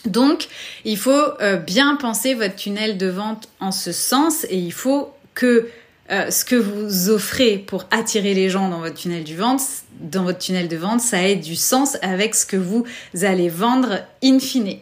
Donc, 0.06 0.48
il 0.84 0.96
faut 0.96 1.10
euh, 1.40 1.56
bien 1.56 1.96
penser 1.96 2.34
votre 2.34 2.56
tunnel 2.56 2.98
de 2.98 3.06
vente 3.06 3.48
en 3.60 3.72
ce 3.72 3.92
sens 3.92 4.44
et 4.48 4.58
il 4.58 4.72
faut 4.72 5.10
que 5.34 5.68
euh, 6.10 6.30
ce 6.30 6.44
que 6.44 6.56
vous 6.56 7.08
offrez 7.08 7.56
pour 7.56 7.86
attirer 7.90 8.34
les 8.34 8.50
gens 8.50 8.68
dans 8.68 8.80
votre 8.80 8.94
tunnel 8.94 9.24
du 9.24 9.36
vente, 9.36 9.62
dans 10.00 10.22
votre 10.22 10.38
tunnel 10.38 10.68
de 10.68 10.76
vente, 10.76 11.00
ça 11.00 11.26
ait 11.26 11.36
du 11.36 11.56
sens 11.56 11.96
avec 12.02 12.34
ce 12.34 12.44
que 12.44 12.58
vous 12.58 12.84
allez 13.22 13.48
vendre 13.48 14.00
in 14.22 14.38
fine. 14.38 14.76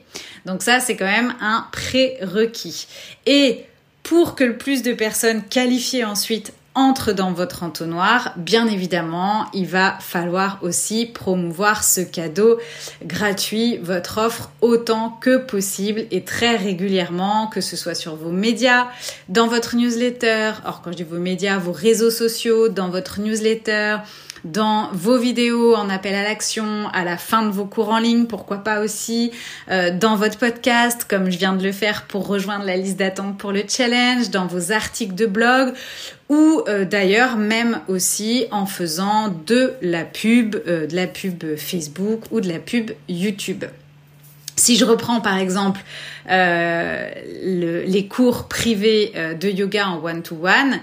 Donc 0.45 0.63
ça, 0.63 0.81
c'est 0.81 0.97
quand 0.97 1.05
même 1.05 1.35
un 1.41 1.67
prérequis. 1.71 2.89
Et 3.27 3.65
pour 4.03 4.35
que 4.35 4.43
le 4.43 4.59
plus 4.59 4.83
de 4.83 4.93
personnes 4.93 5.43
qualifiées 5.45 6.05
ensuite 6.05 6.53
entre 6.75 7.13
dans 7.13 7.33
votre 7.33 7.63
entonnoir, 7.63 8.33
bien 8.37 8.67
évidemment, 8.67 9.47
il 9.53 9.67
va 9.67 9.97
falloir 10.01 10.59
aussi 10.63 11.07
promouvoir 11.07 11.85
ce 11.85 12.01
cadeau 12.01 12.59
gratuit, 13.05 13.79
votre 13.79 14.19
offre 14.19 14.51
autant 14.61 15.11
que 15.21 15.37
possible 15.37 16.05
et 16.11 16.25
très 16.25 16.57
régulièrement, 16.57 17.47
que 17.49 17.61
ce 17.61 17.77
soit 17.77 17.95
sur 17.95 18.17
vos 18.17 18.31
médias, 18.31 18.89
dans 19.29 19.49
votre 19.49 19.77
newsletter, 19.77 20.53
or 20.65 20.81
quand 20.83 20.93
je 20.93 20.97
dis 20.99 21.03
vos 21.03 21.19
médias, 21.19 21.59
vos 21.59 21.73
réseaux 21.73 22.11
sociaux, 22.11 22.69
dans 22.69 22.89
votre 22.89 23.21
newsletter, 23.21 23.99
dans 24.45 24.89
vos 24.93 25.19
vidéos 25.19 25.75
en 25.75 25.89
appel 25.89 26.15
à 26.15 26.23
l'action, 26.23 26.89
à 26.93 27.05
la 27.05 27.17
fin 27.17 27.43
de 27.43 27.51
vos 27.51 27.65
cours 27.65 27.91
en 27.91 27.99
ligne, 27.99 28.27
pourquoi 28.27 28.59
pas 28.59 28.81
aussi 28.81 29.31
euh, 29.71 29.97
dans 29.97 30.17
votre 30.17 30.39
podcast, 30.39 31.07
comme 31.09 31.31
je 31.31 31.39
viens 31.39 31.53
de 31.53 31.63
le 31.63 31.73
faire 31.73 32.07
pour 32.07 32.27
rejoindre 32.27 32.65
la 32.65 32.77
liste 32.77 32.99
d'attente 32.99 33.39
pour 33.39 33.53
le 33.53 33.63
challenge, 33.69 34.31
dans 34.31 34.47
vos 34.47 34.73
articles 34.73 35.15
de 35.15 35.27
blog 35.27 35.73
ou 36.33 36.63
euh, 36.67 36.87
d'ailleurs 36.87 37.37
même 37.37 37.81
aussi 37.89 38.47
en 38.53 38.65
faisant 38.65 39.29
de 39.47 39.75
la 39.83 40.07
pub, 40.07 40.57
euh, 40.67 40.87
de 40.87 40.97
la 40.97 41.07
pub 41.07 41.45
Facebook 41.57 42.23
ou 42.31 42.41
de 42.41 42.49
la 42.49 42.59
pub 42.59 42.91
YouTube. 43.07 43.67
Si 44.57 44.77
je 44.77 44.87
reprends 44.87 45.21
par 45.21 45.37
exemple 45.37 45.81
les 46.29 48.07
cours 48.09 48.49
privés 48.49 49.13
de 49.41 49.49
yoga 49.49 49.89
en 49.89 50.05
one-to-one, 50.05 50.79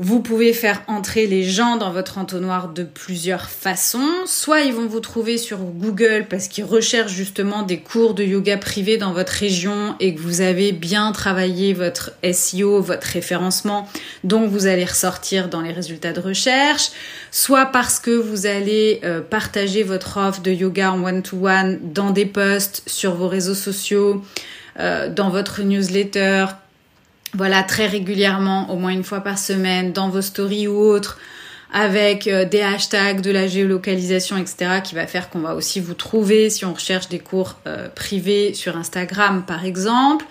vous 0.00 0.20
pouvez 0.20 0.52
faire 0.52 0.82
entrer 0.88 1.28
les 1.28 1.44
gens 1.44 1.76
dans 1.76 1.92
votre 1.92 2.18
entonnoir 2.18 2.68
de 2.68 2.82
plusieurs 2.82 3.48
façons. 3.48 4.10
Soit 4.26 4.62
ils 4.62 4.72
vont 4.72 4.86
vous 4.86 4.98
trouver 4.98 5.38
sur 5.38 5.58
Google 5.58 6.26
parce 6.28 6.48
qu'ils 6.48 6.64
recherchent 6.64 7.12
justement 7.12 7.62
des 7.62 7.78
cours 7.78 8.14
de 8.14 8.24
yoga 8.24 8.56
privés 8.56 8.96
dans 8.96 9.12
votre 9.12 9.32
région 9.32 9.94
et 10.00 10.14
que 10.14 10.20
vous 10.20 10.40
avez 10.40 10.72
bien 10.72 11.12
travaillé 11.12 11.74
votre 11.74 12.10
SEO, 12.32 12.80
votre 12.80 13.06
référencement, 13.06 13.88
donc 14.24 14.50
vous 14.50 14.66
allez 14.66 14.84
ressortir 14.84 15.48
dans 15.48 15.60
les 15.60 15.72
résultats 15.72 16.12
de 16.12 16.20
recherche. 16.20 16.90
Soit 17.30 17.66
parce 17.66 18.00
que 18.00 18.10
vous 18.10 18.46
allez 18.46 19.00
euh, 19.04 19.20
partager 19.20 19.84
votre 19.84 20.16
offre 20.16 20.42
de 20.42 20.50
yoga 20.50 20.90
en 20.90 21.04
one-to-one 21.04 21.78
dans 21.82 22.10
des 22.10 22.26
posts 22.26 22.82
sur 22.86 23.14
vos 23.14 23.28
réseaux 23.28 23.54
sociaux, 23.54 24.24
euh, 24.80 25.08
dans 25.08 25.30
votre 25.30 25.62
newsletter, 25.62 26.46
voilà, 27.34 27.62
très 27.62 27.86
régulièrement, 27.86 28.70
au 28.70 28.76
moins 28.76 28.92
une 28.92 29.04
fois 29.04 29.20
par 29.20 29.38
semaine, 29.38 29.92
dans 29.92 30.08
vos 30.08 30.22
stories 30.22 30.68
ou 30.68 30.78
autres, 30.78 31.18
avec 31.72 32.28
euh, 32.28 32.44
des 32.44 32.62
hashtags, 32.62 33.20
de 33.20 33.32
la 33.32 33.48
géolocalisation, 33.48 34.36
etc., 34.36 34.80
qui 34.82 34.94
va 34.94 35.06
faire 35.06 35.28
qu'on 35.28 35.40
va 35.40 35.54
aussi 35.54 35.80
vous 35.80 35.94
trouver 35.94 36.48
si 36.48 36.64
on 36.64 36.72
recherche 36.72 37.08
des 37.08 37.18
cours 37.18 37.56
euh, 37.66 37.88
privés 37.88 38.54
sur 38.54 38.76
Instagram, 38.76 39.44
par 39.46 39.64
exemple. 39.64 40.24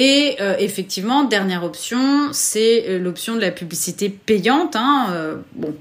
Et 0.00 0.36
euh, 0.40 0.54
effectivement, 0.60 1.24
dernière 1.24 1.64
option, 1.64 2.28
c'est 2.30 2.84
euh, 2.86 2.98
l'option 3.00 3.34
de 3.34 3.40
la 3.40 3.50
publicité 3.50 4.08
payante. 4.08 4.76
Hein. 4.76 5.08
Euh, 5.10 5.34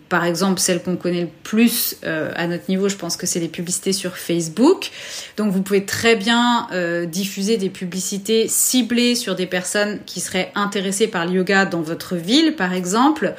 par 0.10 0.25
exemple, 0.25 0.60
celle 0.60 0.82
qu'on 0.82 0.95
connaît 0.95 1.21
le 1.21 1.30
plus 1.43 1.97
à 2.03 2.47
notre 2.47 2.63
niveau, 2.67 2.89
je 2.89 2.95
pense 2.95 3.15
que 3.15 3.27
c'est 3.27 3.39
les 3.39 3.47
publicités 3.47 3.93
sur 3.93 4.17
Facebook. 4.17 4.89
Donc, 5.38 5.51
vous 5.51 5.62
pouvez 5.62 5.86
très 5.86 6.15
bien 6.15 6.67
diffuser 7.06 7.58
des 7.58 7.69
publicités 7.69 8.47
ciblées 8.47 9.15
sur 9.15 9.36
des 9.36 9.45
personnes 9.45 9.99
qui 10.06 10.19
seraient 10.19 10.51
intéressées 10.56 11.08
par 11.08 11.25
le 11.25 11.34
yoga 11.34 11.65
dans 11.65 11.82
votre 11.82 12.15
ville, 12.15 12.56
par 12.56 12.73
exemple. 12.73 13.36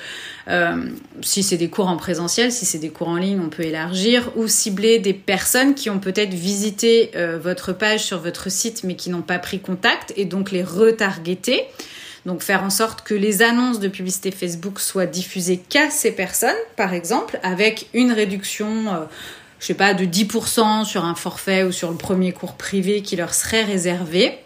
Euh, 0.49 0.91
si 1.21 1.43
c'est 1.43 1.59
des 1.59 1.69
cours 1.69 1.89
en 1.89 1.97
présentiel, 1.97 2.51
si 2.51 2.65
c'est 2.65 2.79
des 2.79 2.89
cours 2.89 3.09
en 3.09 3.17
ligne, 3.17 3.41
on 3.41 3.51
peut 3.51 3.65
élargir 3.65 4.31
ou 4.37 4.49
cibler 4.49 4.99
des 4.99 5.13
personnes 5.13 5.75
qui 5.75 5.91
ont 5.91 5.99
peut-être 5.99 6.33
visité 6.33 7.11
euh, 7.17 7.39
votre 7.39 7.73
page 7.73 8.05
sur 8.05 8.19
votre 8.19 8.51
site 8.51 8.83
mais 8.83 8.97
qui 8.97 9.11
n'ont 9.11 9.23
pas 9.23 9.39
pris 9.39 9.61
contact 9.61 10.15
et 10.17 10.25
donc 10.25 10.51
les 10.51 10.63
retargeter. 10.63 11.65
Donc 12.25 12.43
faire 12.43 12.63
en 12.63 12.71
sorte 12.71 13.03
que 13.03 13.15
les 13.15 13.43
annonces 13.43 13.79
de 13.79 13.89
publicité 13.89 14.31
Facebook 14.31 14.81
soient 14.81 15.07
diffusées 15.07 15.59
qu'à 15.59 15.91
ces 15.91 16.13
personnes, 16.13 16.57
par 16.77 16.95
exemple, 16.95 17.39
avec 17.43 17.89
une 17.93 18.13
réduction, 18.13 18.89
euh, 18.89 19.05
je 19.61 19.67
sais 19.67 19.75
pas, 19.75 19.93
de 19.93 20.05
10% 20.05 20.85
sur 20.85 21.05
un 21.05 21.15
forfait 21.15 21.63
ou 21.63 21.73
sur 21.73 21.91
le 21.91 21.97
premier 21.97 22.33
cours 22.33 22.55
privé 22.55 23.03
qui 23.03 23.17
leur 23.17 23.35
serait 23.35 23.65
réservé. 23.65 24.39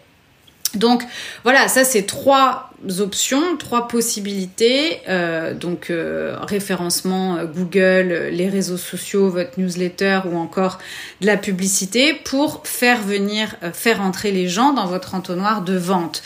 Donc 0.75 1.03
voilà, 1.43 1.67
ça 1.67 1.83
c'est 1.83 2.03
trois 2.03 2.72
options, 2.99 3.57
trois 3.57 3.87
possibilités. 3.87 4.99
Euh, 5.07 5.53
donc 5.53 5.89
euh, 5.89 6.37
référencement 6.41 7.37
euh, 7.37 7.45
Google, 7.45 8.29
les 8.31 8.49
réseaux 8.49 8.77
sociaux, 8.77 9.29
votre 9.29 9.59
newsletter 9.59 10.21
ou 10.25 10.37
encore 10.37 10.79
de 11.21 11.27
la 11.27 11.37
publicité 11.37 12.13
pour 12.13 12.61
faire 12.65 13.01
venir, 13.01 13.55
faire 13.73 14.01
entrer 14.01 14.31
les 14.31 14.47
gens 14.47 14.73
dans 14.73 14.85
votre 14.85 15.15
entonnoir 15.15 15.61
de 15.61 15.77
vente. 15.77 16.23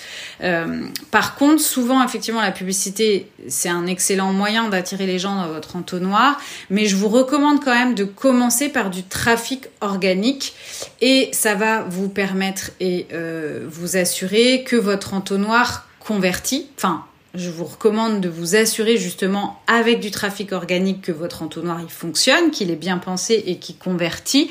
par 1.11 1.35
contre, 1.35 1.61
souvent 1.61 2.03
effectivement 2.03 2.41
la 2.41 2.51
publicité 2.51 3.29
c'est 3.47 3.69
un 3.69 3.87
excellent 3.87 4.33
moyen 4.33 4.69
d'attirer 4.69 5.05
les 5.05 5.19
gens 5.19 5.35
dans 5.35 5.47
votre 5.47 5.75
entonnoir, 5.75 6.39
mais 6.69 6.85
je 6.85 6.95
vous 6.95 7.09
recommande 7.09 7.63
quand 7.63 7.73
même 7.73 7.95
de 7.95 8.03
commencer 8.03 8.69
par 8.69 8.89
du 8.89 9.03
trafic 9.03 9.67
organique 9.81 10.53
et 11.01 11.29
ça 11.31 11.55
va 11.55 11.81
vous 11.81 12.09
permettre 12.09 12.71
et 12.79 13.07
vous 13.67 13.97
assurer 13.97 14.63
que 14.63 14.75
votre 14.75 15.13
entonnoir 15.13 15.86
converti. 16.07 16.67
Enfin, 16.77 17.03
je 17.35 17.49
vous 17.49 17.65
recommande 17.65 18.21
de 18.21 18.29
vous 18.29 18.55
assurer 18.55 18.97
justement 18.97 19.61
avec 19.67 19.99
du 19.99 20.09
trafic 20.09 20.53
organique 20.53 21.01
que 21.01 21.11
votre 21.11 21.43
entonnoir 21.43 21.79
il 21.81 21.89
fonctionne, 21.89 22.51
qu'il 22.51 22.71
est 22.71 22.77
bien 22.77 22.97
pensé 22.97 23.43
et 23.45 23.57
qui 23.57 23.75
convertit. 23.75 24.49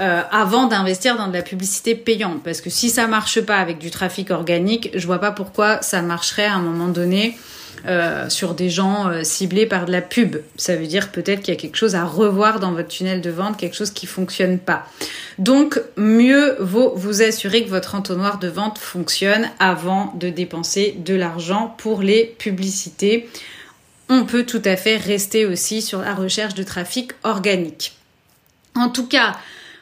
Euh, 0.00 0.22
avant 0.32 0.66
d'investir 0.66 1.16
dans 1.16 1.28
de 1.28 1.32
la 1.32 1.42
publicité 1.42 1.94
payante. 1.94 2.42
Parce 2.42 2.60
que 2.60 2.68
si 2.68 2.90
ça 2.90 3.06
marche 3.06 3.40
pas 3.40 3.58
avec 3.58 3.78
du 3.78 3.92
trafic 3.92 4.32
organique, 4.32 4.90
je 4.92 5.06
vois 5.06 5.20
pas 5.20 5.30
pourquoi 5.30 5.82
ça 5.82 6.02
marcherait 6.02 6.46
à 6.46 6.54
un 6.54 6.62
moment 6.62 6.88
donné 6.88 7.38
euh, 7.86 8.30
sur 8.30 8.54
des 8.54 8.70
gens 8.70 9.08
euh, 9.08 9.24
ciblés 9.24 9.66
par 9.66 9.84
de 9.84 9.92
la 9.92 10.00
pub. 10.00 10.36
Ça 10.56 10.74
veut 10.74 10.86
dire 10.86 11.12
peut-être 11.12 11.42
qu'il 11.42 11.52
y 11.52 11.56
a 11.56 11.60
quelque 11.60 11.76
chose 11.76 11.94
à 11.94 12.04
revoir 12.04 12.58
dans 12.58 12.72
votre 12.72 12.88
tunnel 12.88 13.20
de 13.20 13.30
vente, 13.30 13.58
quelque 13.58 13.76
chose 13.76 13.90
qui 13.90 14.06
fonctionne 14.06 14.58
pas. 14.58 14.86
Donc, 15.38 15.80
mieux 15.96 16.56
vaut 16.60 16.94
vous 16.96 17.22
assurer 17.22 17.64
que 17.64 17.68
votre 17.68 17.94
entonnoir 17.94 18.38
de 18.38 18.48
vente 18.48 18.78
fonctionne 18.78 19.50
avant 19.58 20.14
de 20.18 20.30
dépenser 20.30 20.96
de 20.98 21.14
l'argent 21.14 21.74
pour 21.76 22.00
les 22.00 22.24
publicités. 22.24 23.28
On 24.08 24.24
peut 24.24 24.44
tout 24.44 24.62
à 24.64 24.76
fait 24.76 24.96
rester 24.96 25.44
aussi 25.44 25.82
sur 25.82 26.00
la 26.00 26.14
recherche 26.14 26.54
de 26.54 26.62
trafic 26.62 27.12
organique. 27.22 27.96
En 28.74 28.88
tout 28.88 29.06
cas, 29.06 29.36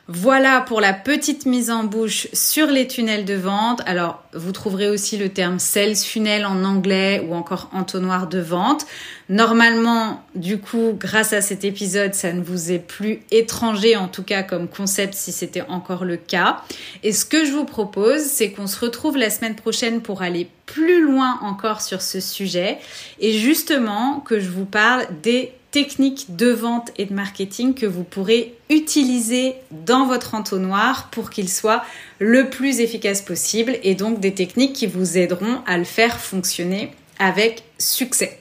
voilà 0.09 0.61
pour 0.62 0.80
la 0.80 0.92
petite 0.92 1.46
mise 1.46 1.70
en 1.70 1.84
bouche 1.84 2.26
sur 2.32 2.66
les 2.66 2.88
tunnels 2.88 3.24
de 3.24 3.34
vente. 3.34 3.82
Alors, 3.86 4.24
vous 4.34 4.50
trouverez 4.50 4.88
aussi 4.88 5.16
le 5.16 5.28
terme 5.28 5.61
sales 5.61 5.94
funnel 5.94 6.44
en 6.44 6.64
anglais 6.64 7.24
ou 7.28 7.34
encore 7.34 7.70
entonnoir 7.72 8.26
de 8.26 8.40
vente. 8.40 8.84
Normalement, 9.28 10.20
du 10.34 10.59
coup, 10.59 10.96
grâce 10.98 11.32
à 11.32 11.40
cet 11.40 11.64
épisode, 11.64 12.14
ça 12.14 12.32
ne 12.32 12.42
vous 12.42 12.72
est 12.72 12.80
plus 12.80 13.20
étranger, 13.30 13.94
en 13.94 14.09
tout 14.09 14.24
cas 14.24 14.42
comme 14.42 14.66
concept 14.66 15.14
si 15.14 15.30
c'était 15.30 15.62
encore 15.68 16.05
le 16.05 16.16
cas. 16.16 16.62
Et 17.05 17.12
ce 17.12 17.24
que 17.24 17.44
je 17.44 17.53
vous 17.53 17.64
propose, 17.64 18.22
c'est 18.22 18.50
qu'on 18.50 18.66
se 18.66 18.80
retrouve 18.80 19.16
la 19.16 19.30
semaine 19.30 19.55
prochaine 19.55 20.03
pour 20.03 20.22
aller 20.22 20.48
plus 20.66 21.00
loin 21.00 21.38
encore 21.42 21.80
sur 21.80 22.03
ce 22.03 22.18
sujet 22.18 22.78
et 23.20 23.32
justement 23.32 24.20
que 24.20 24.40
je 24.40 24.48
vous 24.48 24.64
parle 24.64 25.07
des 25.22 25.53
techniques 25.72 26.36
de 26.36 26.50
vente 26.50 26.92
et 26.98 27.06
de 27.06 27.14
marketing 27.14 27.74
que 27.74 27.86
vous 27.86 28.04
pourrez 28.04 28.54
utiliser 28.70 29.54
dans 29.70 30.06
votre 30.06 30.34
entonnoir 30.34 31.08
pour 31.10 31.30
qu'il 31.30 31.48
soit 31.48 31.82
le 32.20 32.48
plus 32.50 32.80
efficace 32.80 33.22
possible 33.22 33.78
et 33.82 33.94
donc 33.94 34.20
des 34.20 34.34
techniques 34.34 34.74
qui 34.74 34.86
vous 34.86 35.18
aideront 35.18 35.62
à 35.66 35.78
le 35.78 35.84
faire 35.84 36.20
fonctionner 36.20 36.92
avec 37.18 37.64
succès. 37.78 38.38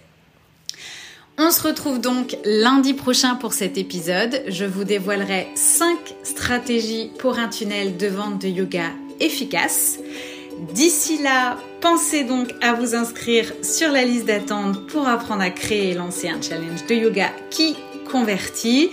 On 1.37 1.49
se 1.49 1.63
retrouve 1.63 1.99
donc 1.99 2.37
lundi 2.43 2.93
prochain 2.93 3.35
pour 3.35 3.53
cet 3.53 3.77
épisode. 3.77 4.43
Je 4.47 4.65
vous 4.65 4.83
dévoilerai 4.83 5.47
5 5.55 5.97
stratégies 6.23 7.09
pour 7.17 7.39
un 7.39 7.47
tunnel 7.47 7.97
de 7.97 8.07
vente 8.07 8.41
de 8.41 8.47
yoga 8.49 8.91
efficace. 9.19 9.97
D'ici 10.73 11.21
là, 11.21 11.57
pensez 11.81 12.23
donc 12.23 12.53
à 12.61 12.73
vous 12.73 12.95
inscrire 12.95 13.51
sur 13.63 13.91
la 13.91 14.03
liste 14.03 14.25
d'attente 14.25 14.87
pour 14.87 15.07
apprendre 15.07 15.41
à 15.41 15.49
créer 15.49 15.91
et 15.91 15.93
lancer 15.93 16.29
un 16.29 16.41
challenge 16.41 16.85
de 16.87 16.95
yoga 16.95 17.29
qui 17.49 17.75
convertit. 18.11 18.89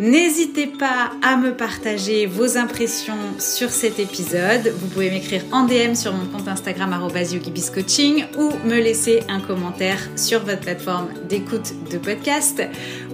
N'hésitez 0.00 0.66
pas 0.66 1.12
à 1.22 1.36
me 1.36 1.54
partager 1.54 2.26
vos 2.26 2.58
impressions 2.58 3.14
sur 3.38 3.70
cet 3.70 4.00
épisode. 4.00 4.74
Vous 4.80 4.88
pouvez 4.88 5.08
m'écrire 5.08 5.42
en 5.52 5.66
DM 5.66 5.94
sur 5.94 6.12
mon 6.12 6.26
compte 6.26 6.48
Instagram 6.48 6.98
@yogibiscoaching 7.14 8.24
ou 8.36 8.50
me 8.64 8.80
laisser 8.80 9.22
un 9.28 9.38
commentaire 9.38 10.00
sur 10.16 10.44
votre 10.44 10.62
plateforme 10.62 11.10
d'écoute 11.28 11.74
de 11.92 11.98
podcast 11.98 12.60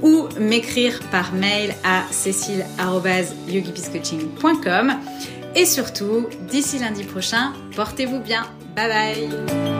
ou 0.01 0.27
m'écrire 0.39 1.01
par 1.11 1.35
mail 1.35 1.75
à 1.85 2.05
cécile@yogibiscoaching.com. 2.11 4.95
Et 5.55 5.67
surtout, 5.67 6.29
d'ici 6.49 6.79
lundi 6.79 7.05
prochain, 7.05 7.53
portez-vous 7.75 8.21
bien. 8.21 8.47
Bye 8.77 8.89
bye 8.89 9.80